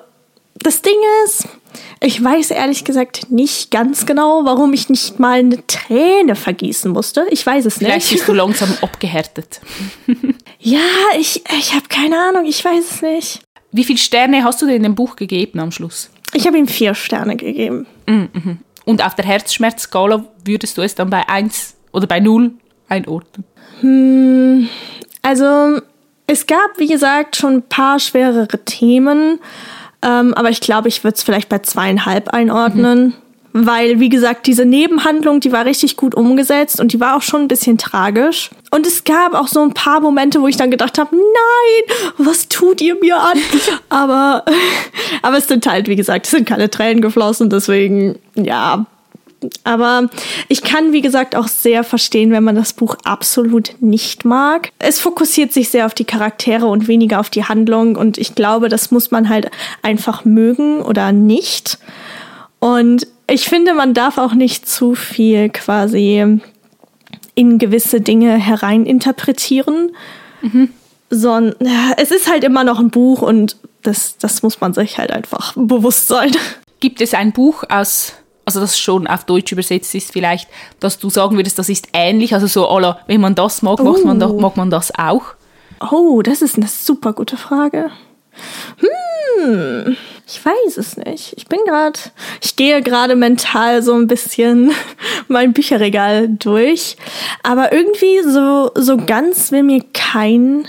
das 0.59 0.81
Ding 0.81 0.93
ist, 1.25 1.47
ich 1.99 2.23
weiß 2.23 2.51
ehrlich 2.51 2.83
gesagt 2.83 3.31
nicht 3.31 3.71
ganz 3.71 4.05
genau, 4.05 4.45
warum 4.45 4.73
ich 4.73 4.89
nicht 4.89 5.19
mal 5.19 5.39
eine 5.39 5.65
Träne 5.65 6.35
vergießen 6.35 6.91
musste. 6.91 7.25
Ich 7.31 7.45
weiß 7.45 7.65
es 7.65 7.75
Vielleicht 7.75 7.95
nicht. 7.95 8.05
Vielleicht 8.05 8.19
bist 8.19 8.27
du 8.27 8.33
langsam 8.33 8.69
abgehärtet. 8.81 9.61
ja, 10.59 10.79
ich, 11.17 11.43
ich 11.57 11.73
habe 11.73 11.87
keine 11.89 12.17
Ahnung, 12.19 12.45
ich 12.45 12.63
weiß 12.63 12.91
es 12.91 13.01
nicht. 13.01 13.39
Wie 13.71 13.83
viele 13.83 13.99
Sterne 13.99 14.43
hast 14.43 14.61
du 14.61 14.67
denn 14.67 14.77
in 14.77 14.83
dem 14.83 14.95
Buch 14.95 15.15
gegeben 15.15 15.59
am 15.59 15.71
Schluss? 15.71 16.09
Ich 16.33 16.45
habe 16.45 16.57
ihm 16.57 16.67
vier 16.67 16.93
Sterne 16.93 17.35
gegeben. 17.35 17.87
Mhm. 18.07 18.59
Und 18.85 19.05
auf 19.05 19.15
der 19.15 19.25
Herzschmerzskala 19.25 20.25
würdest 20.45 20.77
du 20.77 20.81
es 20.81 20.95
dann 20.95 21.09
bei 21.09 21.27
1 21.27 21.75
oder 21.91 22.07
bei 22.07 22.19
0 22.19 22.51
einordnen? 22.89 23.45
Hm, 23.79 24.69
also 25.21 25.79
es 26.27 26.47
gab, 26.47 26.77
wie 26.77 26.87
gesagt, 26.87 27.35
schon 27.35 27.55
ein 27.55 27.61
paar 27.63 27.99
schwerere 27.99 28.63
Themen. 28.65 29.39
Ähm, 30.01 30.33
aber 30.33 30.49
ich 30.49 30.59
glaube, 30.59 30.89
ich 30.89 31.03
würde 31.03 31.15
es 31.15 31.23
vielleicht 31.23 31.49
bei 31.49 31.59
zweieinhalb 31.59 32.29
einordnen. 32.29 33.05
Mhm. 33.05 33.13
Weil, 33.53 33.99
wie 33.99 34.09
gesagt, 34.09 34.47
diese 34.47 34.65
Nebenhandlung, 34.65 35.39
die 35.39 35.51
war 35.51 35.65
richtig 35.65 35.95
gut 35.95 36.15
umgesetzt 36.15 36.79
und 36.79 36.91
die 36.91 36.99
war 36.99 37.15
auch 37.15 37.21
schon 37.21 37.41
ein 37.41 37.47
bisschen 37.47 37.77
tragisch. 37.77 38.49
Und 38.71 38.87
es 38.87 39.03
gab 39.03 39.35
auch 39.35 39.47
so 39.47 39.61
ein 39.61 39.75
paar 39.75 39.99
Momente, 39.99 40.41
wo 40.41 40.47
ich 40.47 40.57
dann 40.57 40.71
gedacht 40.71 40.97
habe, 40.97 41.15
nein, 41.15 41.97
was 42.17 42.49
tut 42.49 42.81
ihr 42.81 42.95
mir 42.95 43.15
an? 43.17 43.37
aber, 43.89 44.43
aber 45.21 45.37
es 45.37 45.47
sind 45.47 45.67
halt, 45.67 45.87
wie 45.87 45.95
gesagt, 45.95 46.25
es 46.25 46.31
sind 46.31 46.47
keine 46.47 46.71
Tränen 46.71 47.01
geflossen, 47.01 47.51
deswegen, 47.51 48.17
ja, 48.35 48.87
aber 49.63 50.09
ich 50.47 50.61
kann, 50.61 50.93
wie 50.93 51.01
gesagt, 51.01 51.35
auch 51.35 51.47
sehr 51.47 51.83
verstehen, 51.83 52.31
wenn 52.31 52.43
man 52.43 52.55
das 52.55 52.73
Buch 52.73 52.95
absolut 53.03 53.75
nicht 53.79 54.25
mag. 54.25 54.71
Es 54.79 54.99
fokussiert 54.99 55.53
sich 55.53 55.69
sehr 55.69 55.85
auf 55.85 55.93
die 55.93 56.05
Charaktere 56.05 56.65
und 56.67 56.87
weniger 56.87 57.19
auf 57.19 57.29
die 57.29 57.43
Handlung. 57.43 57.95
Und 57.95 58.17
ich 58.17 58.35
glaube, 58.35 58.69
das 58.69 58.91
muss 58.91 59.11
man 59.11 59.29
halt 59.29 59.51
einfach 59.81 60.25
mögen 60.25 60.81
oder 60.81 61.11
nicht. 61.11 61.77
Und 62.59 63.07
ich 63.27 63.47
finde, 63.47 63.73
man 63.73 63.93
darf 63.93 64.17
auch 64.17 64.33
nicht 64.33 64.67
zu 64.67 64.95
viel 64.95 65.49
quasi 65.49 66.39
in 67.35 67.57
gewisse 67.57 68.01
Dinge 68.01 68.37
hereininterpretieren. 68.37 69.91
Mhm. 70.41 70.69
Sondern 71.09 71.69
es 71.97 72.11
ist 72.11 72.29
halt 72.29 72.43
immer 72.43 72.63
noch 72.63 72.79
ein 72.79 72.89
Buch 72.89 73.21
und 73.21 73.57
das, 73.83 74.17
das 74.17 74.41
muss 74.41 74.61
man 74.61 74.73
sich 74.73 74.97
halt 74.97 75.11
einfach 75.11 75.53
bewusst 75.55 76.07
sein. 76.07 76.31
Gibt 76.79 77.01
es 77.01 77.13
ein 77.13 77.33
Buch 77.33 77.63
aus, 77.69 78.13
also 78.45 78.59
das 78.59 78.79
schon 78.79 79.07
auf 79.07 79.25
Deutsch 79.25 79.51
übersetzt 79.51 79.93
ist 79.93 80.11
vielleicht, 80.11 80.49
dass 80.79 80.97
du 80.97 81.09
sagen 81.09 81.35
würdest, 81.35 81.59
das 81.59 81.69
ist 81.69 81.89
ähnlich, 81.93 82.33
also 82.33 82.47
so, 82.47 82.67
aller, 82.67 82.99
wenn 83.07 83.21
man 83.21 83.35
das 83.35 83.61
mag, 83.61 83.79
oh. 83.79 83.83
mag, 83.83 84.03
man 84.05 84.19
da, 84.19 84.27
mag 84.27 84.57
man 84.57 84.69
das 84.69 84.97
auch? 84.97 85.23
Oh, 85.91 86.21
das 86.21 86.41
ist 86.41 86.57
eine 86.57 86.67
super 86.67 87.13
gute 87.13 87.37
Frage. 87.37 87.91
Hm, 88.77 89.95
ich 90.25 90.43
weiß 90.43 90.77
es 90.77 90.97
nicht. 90.97 91.33
Ich 91.35 91.47
bin 91.47 91.59
gerade, 91.65 91.99
ich 92.41 92.55
gehe 92.55 92.81
gerade 92.81 93.15
mental 93.15 93.81
so 93.81 93.93
ein 93.93 94.07
bisschen 94.07 94.71
mein 95.27 95.53
Bücherregal 95.53 96.29
durch. 96.29 96.97
Aber 97.43 97.73
irgendwie 97.73 98.21
so, 98.23 98.71
so 98.75 98.97
ganz 98.97 99.51
will 99.51 99.63
mir 99.63 99.83
kein 99.93 100.67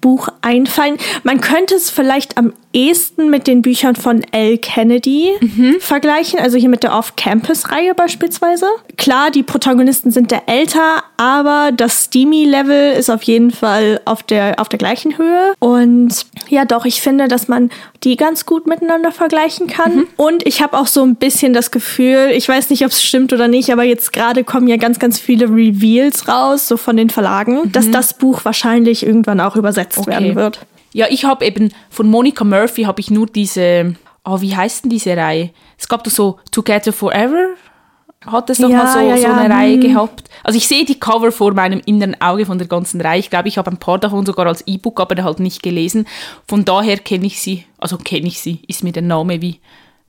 Buch 0.00 0.28
einfallen. 0.42 0.96
Man 1.22 1.40
könnte 1.40 1.74
es 1.74 1.90
vielleicht 1.90 2.36
am 2.38 2.52
ehesten 2.72 3.30
mit 3.30 3.46
den 3.46 3.62
Büchern 3.62 3.96
von 3.96 4.22
L. 4.30 4.58
Kennedy 4.58 5.30
mhm. 5.40 5.76
vergleichen, 5.80 6.38
also 6.38 6.58
hier 6.58 6.68
mit 6.68 6.82
der 6.82 6.94
Off-Campus-Reihe 6.94 7.94
beispielsweise. 7.94 8.66
Klar, 8.96 9.30
die 9.30 9.42
Protagonisten 9.42 10.10
sind 10.10 10.30
der 10.30 10.48
älter, 10.48 11.02
aber 11.16 11.70
das 11.74 12.04
Steamy-Level 12.04 12.92
ist 12.92 13.10
auf 13.10 13.22
jeden 13.22 13.50
Fall 13.50 14.00
auf 14.04 14.22
der, 14.22 14.60
auf 14.60 14.68
der 14.68 14.78
gleichen 14.78 15.18
Höhe. 15.18 15.54
Und 15.58 16.26
ja, 16.48 16.64
doch, 16.64 16.84
ich 16.84 17.00
finde, 17.00 17.26
dass 17.26 17.48
man 17.48 17.70
die 18.04 18.16
ganz 18.16 18.46
gut 18.46 18.66
miteinander 18.66 19.12
vergleichen 19.12 19.66
kann. 19.66 19.96
Mhm. 19.96 20.06
Und 20.16 20.46
ich 20.46 20.62
habe 20.62 20.78
auch 20.78 20.86
so 20.86 21.02
ein 21.02 21.16
bisschen 21.16 21.52
das 21.52 21.70
Gefühl, 21.70 22.30
ich 22.32 22.48
weiß 22.48 22.70
nicht, 22.70 22.84
ob 22.84 22.92
es 22.92 23.02
stimmt 23.02 23.32
oder 23.32 23.48
nicht, 23.48 23.72
aber 23.72 23.82
jetzt 23.82 24.12
gerade 24.12 24.44
kommen 24.44 24.68
ja 24.68 24.76
ganz, 24.76 24.98
ganz 24.98 25.18
viele 25.18 25.46
Reveals 25.46 26.28
raus, 26.28 26.68
so 26.68 26.76
von 26.76 26.96
den 26.96 27.10
Verlagen, 27.10 27.62
mhm. 27.64 27.72
dass 27.72 27.90
das 27.90 28.14
Buch 28.14 28.44
wahrscheinlich 28.44 29.04
irgendwann 29.04 29.40
auch 29.40 29.56
übersetzt 29.56 29.87
okay. 29.96 30.10
werden 30.10 30.34
wird. 30.34 30.66
Ja, 30.92 31.06
ich 31.10 31.24
habe 31.24 31.44
eben 31.44 31.72
von 31.90 32.08
Monica 32.08 32.44
Murphy 32.44 32.84
habe 32.84 33.00
ich 33.00 33.10
nur 33.10 33.26
diese, 33.26 33.94
oh, 34.24 34.40
wie 34.40 34.56
heißt 34.56 34.84
denn 34.84 34.90
diese 34.90 35.16
Reihe? 35.16 35.50
Es 35.78 35.88
gab 35.88 36.02
doch 36.04 36.10
so 36.10 36.38
Together 36.50 36.92
Forever, 36.92 37.54
hat 38.26 38.50
es 38.50 38.58
doch 38.58 38.68
ja, 38.68 38.78
mal 38.78 38.92
so, 38.92 38.98
ja, 38.98 39.14
ja. 39.14 39.34
so 39.34 39.40
eine 39.40 39.54
Reihe 39.54 39.74
hm. 39.74 39.80
gehabt. 39.80 40.28
Also 40.42 40.56
ich 40.56 40.66
sehe 40.66 40.84
die 40.84 40.98
Cover 40.98 41.30
vor 41.30 41.54
meinem 41.54 41.80
inneren 41.84 42.20
Auge 42.20 42.46
von 42.46 42.58
der 42.58 42.66
ganzen 42.66 43.00
Reihe. 43.00 43.20
Ich 43.20 43.30
glaube, 43.30 43.48
ich 43.48 43.58
habe 43.58 43.70
ein 43.70 43.76
paar 43.76 43.98
davon 43.98 44.26
sogar 44.26 44.46
als 44.46 44.66
E-Book, 44.66 45.00
aber 45.00 45.22
halt 45.22 45.40
nicht 45.40 45.62
gelesen. 45.62 46.06
Von 46.46 46.64
daher 46.64 46.98
kenne 46.98 47.26
ich 47.26 47.40
sie, 47.40 47.64
also 47.78 47.96
kenne 47.98 48.26
ich 48.26 48.40
sie, 48.40 48.60
ist 48.66 48.82
mir 48.82 48.92
der 48.92 49.02
Name 49.02 49.40
wie 49.40 49.60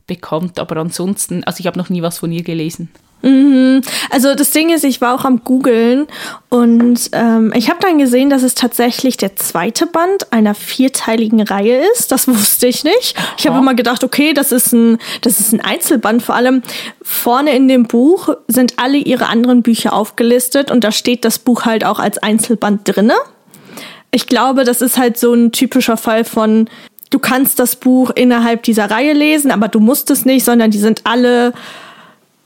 bekannt, 0.07 0.59
aber 0.59 0.77
ansonsten, 0.77 1.43
also 1.43 1.59
ich 1.59 1.67
habe 1.67 1.77
noch 1.77 1.89
nie 1.89 2.01
was 2.01 2.17
von 2.17 2.31
ihr 2.31 2.43
gelesen. 2.43 2.89
Mhm. 3.21 3.81
Also 4.09 4.33
das 4.33 4.51
Ding 4.51 4.69
ist, 4.69 4.83
ich 4.83 5.01
war 5.01 5.13
auch 5.13 5.25
am 5.25 5.43
googlen 5.43 6.07
und 6.47 7.09
ähm, 7.11 7.51
ich 7.55 7.69
habe 7.69 7.79
dann 7.81 7.97
gesehen, 7.97 8.29
dass 8.29 8.43
es 8.43 8.55
tatsächlich 8.55 9.17
der 9.17 9.35
zweite 9.35 9.87
Band 9.87 10.31
einer 10.31 10.55
vierteiligen 10.55 11.41
Reihe 11.41 11.81
ist. 11.93 12.11
Das 12.11 12.27
wusste 12.29 12.67
ich 12.67 12.83
nicht. 12.83 13.15
Ich 13.37 13.45
habe 13.47 13.59
immer 13.59 13.73
gedacht, 13.73 14.03
okay, 14.03 14.33
das 14.33 14.51
ist 14.51 14.73
ein, 14.73 14.99
das 15.21 15.39
ist 15.39 15.53
ein 15.53 15.61
Einzelband. 15.61 16.23
Vor 16.23 16.35
allem 16.35 16.63
vorne 17.01 17.55
in 17.55 17.67
dem 17.67 17.87
Buch 17.87 18.29
sind 18.47 18.75
alle 18.77 18.97
ihre 18.97 19.27
anderen 19.27 19.63
Bücher 19.63 19.93
aufgelistet 19.93 20.71
und 20.71 20.83
da 20.83 20.91
steht 20.91 21.25
das 21.25 21.39
Buch 21.39 21.65
halt 21.65 21.83
auch 21.83 21.99
als 21.99 22.17
Einzelband 22.19 22.81
drinne. 22.87 23.15
Ich 24.11 24.27
glaube, 24.27 24.63
das 24.63 24.81
ist 24.81 24.97
halt 24.97 25.17
so 25.17 25.33
ein 25.33 25.51
typischer 25.51 25.97
Fall 25.97 26.23
von 26.23 26.69
du 27.09 27.19
kannst 27.19 27.59
das 27.59 27.75
Buch 27.75 28.11
innerhalb 28.11 28.63
dieser 28.63 28.89
Reihe 28.89 29.13
lesen, 29.13 29.51
aber 29.51 29.67
du 29.67 29.79
musst 29.79 30.11
es 30.11 30.25
nicht, 30.25 30.45
sondern 30.45 30.71
die 30.71 30.77
sind 30.77 31.01
alle 31.05 31.53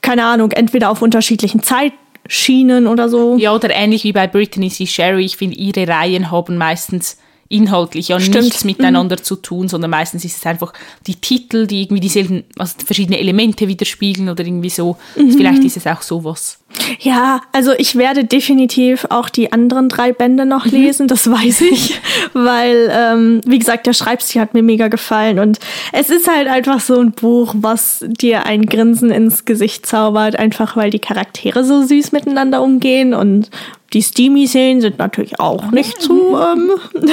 keine 0.04 0.26
Ahnung, 0.26 0.52
entweder 0.52 0.92
auf 0.92 1.02
unterschiedlichen 1.02 1.64
Zeitschienen 1.64 2.86
oder 2.86 3.10
so. 3.10 3.38
Ja, 3.38 3.56
oder 3.56 3.72
ähnlich 3.72 4.04
wie 4.04 4.14
bei 4.14 4.28
Brittany 4.28 4.70
C. 4.70 4.86
Sherry. 4.86 5.26
Ich 5.26 5.38
finde, 5.38 5.56
ihre 5.56 5.88
Reihen 5.88 6.30
haben 6.30 6.58
meistens 6.58 7.18
inhaltlich 7.50 8.10
ja 8.10 8.20
Stimmt. 8.20 8.46
nichts 8.46 8.64
miteinander 8.64 9.16
mhm. 9.18 9.24
zu 9.24 9.36
tun, 9.36 9.68
sondern 9.68 9.92
meistens 9.92 10.26
ist 10.26 10.38
es 10.38 10.46
einfach 10.46 10.74
die 11.08 11.16
Titel, 11.16 11.68
die 11.68 11.84
irgendwie 11.84 12.02
dieselben, 12.02 12.44
also 12.58 12.76
verschiedene 12.86 13.20
Elemente 13.20 13.68
widerspiegeln 13.68 14.30
oder 14.30 14.46
irgendwie 14.46 14.70
so. 14.70 14.98
Mhm. 15.16 15.32
Vielleicht 15.32 15.64
ist 15.64 15.78
es 15.78 15.88
auch 15.88 16.02
sowas. 16.02 16.60
Ja, 17.00 17.42
also 17.52 17.74
ich 17.78 17.96
werde 17.96 18.26
definitiv 18.26 19.06
auch 19.10 19.30
die 19.30 19.52
anderen 19.52 19.90
drei 19.90 20.12
Bände 20.12 20.46
noch 20.46 20.66
mhm. 20.66 20.72
lesen, 20.72 21.08
das 21.08 21.30
weiß 21.30 21.62
ich, 21.62 22.00
weil, 22.34 22.92
ähm, 22.92 23.42
wie 23.46 23.60
gesagt, 23.60 23.86
der 23.88 23.94
Schreibstil 23.94 24.42
hat 24.42 24.54
mir 24.54 24.64
mega 24.64 24.88
gefallen 24.88 25.40
und 25.40 25.60
es 25.92 26.10
ist 26.10 26.28
halt 26.28 26.48
einfach 26.48 26.80
so 26.80 27.00
ein 27.00 27.12
Buch, 27.12 27.54
was 27.58 28.04
dir 28.08 28.46
ein 28.46 28.66
Grinsen 28.66 29.12
ins 29.12 29.46
Gesicht 29.46 29.86
zaubert, 29.86 30.38
einfach 30.38 30.76
weil 30.76 30.90
die 30.90 31.00
Charaktere 31.00 31.64
so 31.64 31.84
süß 31.84 32.12
miteinander 32.12 32.62
umgehen 32.62 33.14
und 33.14 33.50
die 33.94 34.02
Steamy-Szenen 34.02 34.82
sind 34.82 34.98
natürlich 34.98 35.40
auch 35.40 35.72
nicht 35.72 36.02
zu, 36.02 36.36
ähm, 36.36 36.72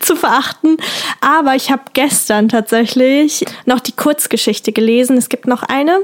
zu 0.00 0.16
verachten. 0.16 0.76
Aber 1.20 1.54
ich 1.54 1.70
habe 1.70 1.82
gestern 1.92 2.48
tatsächlich 2.48 3.44
noch 3.66 3.80
die 3.80 3.92
Kurzgeschichte 3.92 4.72
gelesen. 4.72 5.16
Es 5.16 5.28
gibt 5.28 5.46
noch 5.46 5.62
eine, 5.62 6.00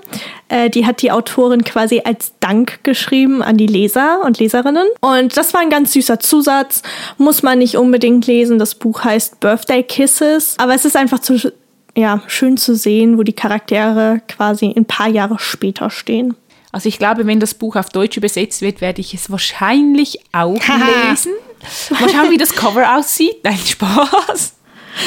äh, 0.48 0.70
die 0.70 0.86
hat 0.86 1.02
die 1.02 1.10
Autorin 1.10 1.64
quasi 1.64 2.02
als 2.04 2.32
Dank 2.38 2.83
geschrieben 2.84 3.42
an 3.42 3.56
die 3.56 3.66
Leser 3.66 4.22
und 4.24 4.38
Leserinnen. 4.38 4.86
Und 5.00 5.36
das 5.36 5.54
war 5.54 5.60
ein 5.60 5.70
ganz 5.70 5.92
süßer 5.92 6.20
Zusatz. 6.20 6.82
Muss 7.18 7.42
man 7.42 7.58
nicht 7.58 7.76
unbedingt 7.76 8.26
lesen. 8.26 8.58
Das 8.58 8.74
Buch 8.74 9.04
heißt 9.04 9.40
Birthday 9.40 9.82
Kisses. 9.82 10.54
Aber 10.58 10.74
es 10.74 10.84
ist 10.84 10.96
einfach 10.96 11.18
zu, 11.18 11.52
ja, 11.96 12.22
schön 12.26 12.56
zu 12.56 12.74
sehen, 12.76 13.18
wo 13.18 13.22
die 13.22 13.32
Charaktere 13.32 14.20
quasi 14.28 14.72
ein 14.76 14.84
paar 14.84 15.08
Jahre 15.08 15.38
später 15.38 15.90
stehen. 15.90 16.36
Also 16.72 16.88
ich 16.88 16.98
glaube, 16.98 17.26
wenn 17.26 17.38
das 17.38 17.54
Buch 17.54 17.76
auf 17.76 17.88
Deutsch 17.88 18.16
übersetzt 18.16 18.60
wird, 18.60 18.80
werde 18.80 19.00
ich 19.00 19.14
es 19.14 19.30
wahrscheinlich 19.30 20.18
auch 20.32 20.54
lesen. 21.08 21.32
Mal 21.90 22.08
schauen, 22.10 22.30
wie 22.30 22.36
das 22.36 22.54
Cover 22.54 22.96
aussieht. 22.96 23.36
Nein, 23.44 23.58
Spaß. 23.58 24.53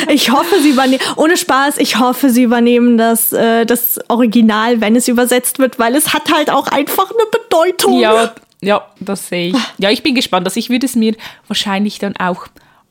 Ich 0.10 0.32
hoffe, 0.32 0.62
sie 0.62 0.70
übernehmen, 0.70 1.02
ohne 1.16 1.38
Spaß, 1.38 1.78
ich 1.78 2.00
hoffe, 2.00 2.30
sie 2.30 2.44
übernehmen 2.44 2.98
das, 2.98 3.34
äh, 3.34 3.66
das 3.66 4.00
Original, 4.10 4.82
wenn 4.82 4.96
es 4.96 5.08
übersetzt 5.08 5.60
wird, 5.60 5.80
weil 5.80 5.96
es 5.96 6.14
hat 6.14 6.32
halt 6.32 6.50
auch 6.50 6.68
einfach 6.68 7.10
eine 7.10 7.30
Bedeutung. 7.32 8.00
Ja, 8.00 8.34
ja, 8.62 8.86
das 9.00 9.28
sehe 9.28 9.50
ich. 9.50 9.56
Ja, 9.78 9.92
ich 9.92 10.04
bin 10.04 10.16
gespannt. 10.16 10.48
Also 10.48 10.60
ich 10.60 10.70
würde 10.70 10.86
es 10.86 10.96
mir 10.96 11.16
wahrscheinlich 11.48 12.00
dann 12.00 12.16
auch 12.18 12.48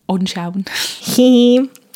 anschauen. 0.07 0.65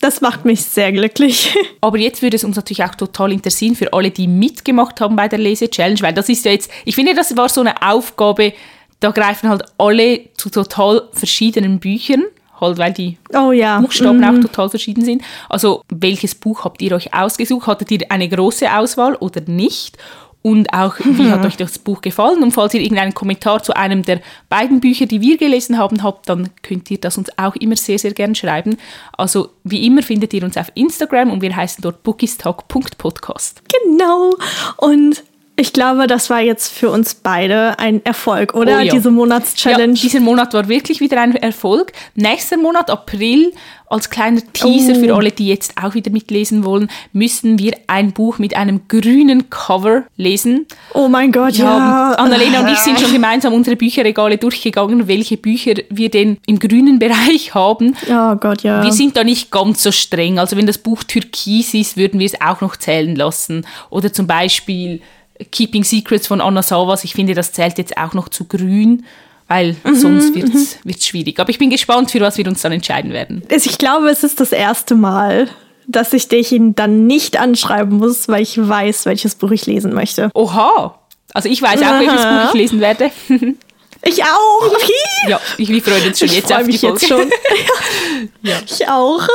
Das 0.01 0.21
macht 0.21 0.45
mich 0.45 0.63
sehr 0.63 0.93
glücklich. 0.93 1.55
Aber 1.81 1.99
jetzt 1.99 2.23
würde 2.23 2.37
es 2.37 2.45
uns 2.45 2.57
natürlich 2.57 2.83
auch 2.83 2.95
total 2.95 3.33
interessieren 3.33 3.77
für 3.77 3.93
alle, 3.93 4.11
die 4.11 4.27
mitgemacht 4.27 5.01
haben 5.01 5.15
bei 5.15 5.29
der 5.29 5.39
Lese-Challenge, 5.39 6.01
weil 6.01 6.15
das 6.15 6.29
ist 6.29 6.45
ja 6.45 6.53
jetzt, 6.53 6.71
ich 6.85 6.95
finde, 6.95 7.15
das 7.15 7.37
war 7.37 7.49
so 7.49 7.61
eine 7.61 7.81
Aufgabe, 7.83 8.55
da 9.01 9.11
greifen 9.11 9.49
halt 9.49 9.63
alle 9.79 10.21
zu 10.37 10.51
total 10.51 11.09
verschiedenen 11.13 11.81
Büchern, 11.81 12.25
halt 12.61 12.79
weil 12.79 12.93
die 12.93 13.19
oh, 13.35 13.53
ja. 13.53 13.81
Buchstaben 13.81 14.19
mhm. 14.19 14.25
auch 14.25 14.41
total 14.41 14.71
verschieden 14.71 15.05
sind. 15.05 15.23
Also 15.49 15.83
welches 15.89 16.35
Buch 16.35 16.65
habt 16.65 16.83
ihr 16.83 16.93
euch 16.93 17.15
ausgesucht? 17.15 17.67
Hattet 17.67 17.91
ihr 17.91 18.01
eine 18.11 18.29
große 18.29 18.73
Auswahl 18.73 19.15
oder 19.17 19.43
nicht? 19.47 19.97
und 20.43 20.73
auch, 20.73 20.97
wie 20.99 21.31
hat 21.31 21.45
euch 21.47 21.57
das 21.57 21.79
Buch 21.79 22.01
gefallen? 22.01 22.43
Und 22.43 22.53
falls 22.53 22.75
ihr 22.75 22.81
irgendeinen 22.81 23.15
Kommentar 23.15 23.63
zu 23.63 23.77
einem 23.77 24.03
der 24.03 24.21
beiden 24.49 24.81
Bücher, 24.81 25.07
die 25.07 25.21
wir 25.21 25.37
gelesen 25.37 25.79
haben, 25.79 26.03
habt, 26.03 26.29
dann 26.29 26.51
könnt 26.63 26.91
ihr 26.91 26.99
das 26.99 27.19
uns 27.19 27.29
auch 27.37 27.55
immer 27.57 27.77
sehr, 27.77 27.99
sehr 27.99 28.13
gern 28.13 28.35
schreiben. 28.35 28.77
Also 29.17 29.51
wie 29.65 29.87
immer 29.87 30.03
findet 30.03 30.33
ihr 30.33 30.43
uns 30.43 30.57
auf 30.57 30.73
Instagram 30.75 31.31
und 31.31 31.43
wir 31.43 31.55
heißen 31.55 31.83
dort 31.83 32.03
bookistalk.podcast. 32.03 33.63
Genau. 33.69 34.35
Und 34.79 35.23
ich 35.61 35.73
glaube, 35.75 36.07
das 36.07 36.31
war 36.31 36.41
jetzt 36.41 36.73
für 36.73 36.91
uns 36.91 37.15
beide 37.15 37.79
ein 37.79 38.05
Erfolg, 38.05 38.55
oder? 38.55 38.79
Oh 38.79 38.81
ja. 38.81 38.93
Diese 38.93 39.11
Monatschallenge. 39.11 39.95
Ja, 39.95 40.03
dieser 40.03 40.21
Monat 40.21 40.55
war 40.55 40.69
wirklich 40.69 41.01
wieder 41.01 41.21
ein 41.21 41.37
Erfolg. 41.37 41.93
Nächster 42.15 42.57
Monat, 42.57 42.91
April, 42.91 43.53
als 43.91 44.09
kleiner 44.09 44.41
Teaser 44.53 44.95
oh. 44.97 45.01
für 45.01 45.15
alle, 45.15 45.33
die 45.33 45.49
jetzt 45.49 45.75
auch 45.83 45.95
wieder 45.95 46.11
mitlesen 46.11 46.65
wollen, 46.65 46.89
müssen 47.13 47.59
wir 47.59 47.77
ein 47.89 48.13
Buch 48.13 48.39
mit 48.39 48.57
einem 48.57 48.83
grünen 48.89 49.51
Cover 49.51 50.05
lesen. 50.17 50.67
Oh 50.95 51.09
mein 51.09 51.33
Gott, 51.33 51.55
ja. 51.55 51.77
ja. 51.77 52.13
Annalena 52.13 52.61
und 52.61 52.69
ich 52.69 52.79
sind 52.79 52.99
schon 53.01 53.13
gemeinsam 53.13 53.53
unsere 53.53 53.77
Bücherregale 53.77 54.39
durchgegangen, 54.39 55.09
welche 55.09 55.37
Bücher 55.37 55.75
wir 55.91 56.09
denn 56.09 56.39
im 56.47 56.59
grünen 56.59 56.99
Bereich 56.99 57.53
haben. 57.55 57.97
Oh 58.09 58.37
Gott, 58.37 58.63
ja. 58.63 58.83
Wir 58.83 58.93
sind 58.93 59.17
da 59.17 59.25
nicht 59.25 59.51
ganz 59.51 59.83
so 59.83 59.93
streng. 59.93 60.39
Also 60.39 60.57
wenn 60.57 60.67
das 60.67 60.79
Buch 60.79 61.03
türkis 61.03 61.75
ist, 61.75 61.97
würden 61.97 62.21
wir 62.21 62.27
es 62.27 62.41
auch 62.41 62.61
noch 62.61 62.77
zählen 62.77 63.17
lassen. 63.17 63.67
Oder 63.91 64.13
zum 64.13 64.27
Beispiel 64.27 65.01
Keeping 65.51 65.85
Secrets 65.85 66.27
von 66.27 66.41
Anna 66.41 66.63
Savas, 66.63 67.05
ich 67.05 67.15
finde, 67.15 67.35
das 67.35 67.53
zählt 67.53 67.79
jetzt 67.79 67.97
auch 67.97 68.15
noch 68.15 68.29
zu 68.29 68.45
grün, 68.45 69.05
weil 69.49 69.77
mhm, 69.85 69.95
sonst 69.97 70.35
wird 70.35 70.55
es 70.55 70.79
mhm. 70.85 70.95
schwierig. 71.01 71.41
Aber 71.41 71.51
ich 71.51 71.59
bin 71.59 71.71
gespannt, 71.71 72.11
für 72.11 72.21
was 72.21 72.39
wir 72.39 72.47
uns 72.47 72.63
dann 72.63 72.73
entscheiden 72.73 73.13
werden. 73.13 73.43
Ich 73.49 73.79
glaube, 73.79 74.09
es 74.09 74.23
ist 74.23 74.41
das 74.41 74.53
erste 74.53 74.95
Mal, 74.95 75.49
dass 75.87 76.13
ich 76.13 76.29
dich 76.29 76.55
dann 76.59 77.07
nicht 77.07 77.39
anschreiben 77.39 77.99
muss, 77.99 78.29
weil 78.29 78.43
ich 78.43 78.57
weiß, 78.57 79.07
welches 79.07 79.35
Buch 79.35 79.51
ich 79.51 79.67
lesen 79.67 79.93
möchte. 79.93 80.31
Oha! 80.35 80.99
Also 81.33 81.49
ich 81.49 81.63
weiß 81.63 81.81
auch, 81.83 82.01
welches 82.01 82.23
Buch 82.23 82.55
ich 82.55 82.61
lesen 82.61 82.81
werde. 82.81 83.11
Ich 84.03 84.23
auch. 84.23 84.79
ja, 85.29 85.41
wir 85.59 85.83
freuen 85.83 86.07
uns 86.07 86.19
schon 86.19 86.29
ich 86.29 86.37
jetzt 86.37 86.53
auf 86.53 86.65
mich 86.65 86.81
Jetzt 86.81 87.07
schon. 87.07 87.31
ja. 88.43 88.57
Ich 88.65 88.89
auch. 88.89 89.29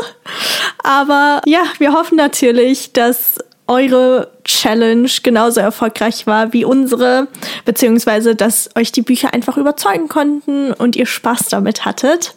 Aber 0.80 1.42
ja, 1.46 1.66
wir 1.78 1.94
hoffen 1.94 2.16
natürlich, 2.16 2.92
dass 2.92 3.38
eure 3.68 4.32
Challenge 4.44 5.10
genauso 5.24 5.60
erfolgreich 5.60 6.28
war 6.28 6.54
wie 6.54 6.66
unsere, 6.66 7.28
beziehungsweise 7.66 8.36
dass 8.36 8.70
euch 8.76 8.92
die 8.92 9.02
Bücher 9.02 9.34
einfach 9.34 9.58
überzeugen 9.58 10.08
konnten 10.08 10.72
und 10.74 10.96
ihr 10.96 11.06
Spaß 11.06 11.50
damit 11.50 11.86
hattet. 11.86 12.34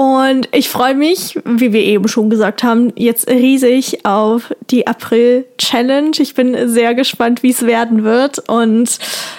Und 0.00 0.48
ich 0.52 0.70
freue 0.70 0.94
mich, 0.94 1.38
wie 1.44 1.74
wir 1.74 1.82
eben 1.82 2.08
schon 2.08 2.30
gesagt 2.30 2.62
haben, 2.62 2.90
jetzt 2.96 3.28
riesig 3.28 4.06
auf 4.06 4.50
die 4.70 4.86
April-Challenge. 4.86 6.12
Ich 6.16 6.32
bin 6.32 6.70
sehr 6.70 6.94
gespannt, 6.94 7.42
wie 7.42 7.50
es 7.50 7.66
werden 7.66 8.02
wird. 8.02 8.38
Und 8.48 8.98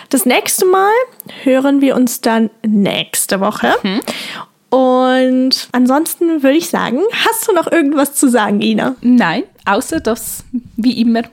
das 0.09 0.27
nächste 0.27 0.65
Mal 0.65 0.91
hören 1.43 1.81
wir 1.81 1.95
uns 1.95 2.21
dann 2.21 2.51
nächste 2.63 3.39
Woche. 3.39 3.73
Mhm. 3.81 4.01
Und 4.71 5.67
ansonsten 5.73 6.43
würde 6.43 6.57
ich 6.57 6.69
sagen, 6.69 6.99
hast 7.25 7.47
du 7.47 7.53
noch 7.53 7.69
irgendwas 7.69 8.15
zu 8.15 8.29
sagen, 8.29 8.61
Ina? 8.61 8.95
Nein, 9.01 9.43
außer 9.65 9.99
dass, 9.99 10.45
wie 10.77 11.01
immer, 11.01 11.23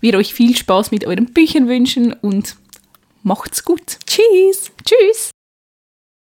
wir 0.00 0.14
euch 0.14 0.34
viel 0.34 0.56
Spaß 0.56 0.90
mit 0.90 1.06
euren 1.06 1.26
Büchern 1.26 1.68
wünschen 1.68 2.12
und 2.12 2.56
macht's 3.22 3.64
gut. 3.64 3.98
Tschüss. 4.06 4.72
Tschüss. 4.84 5.30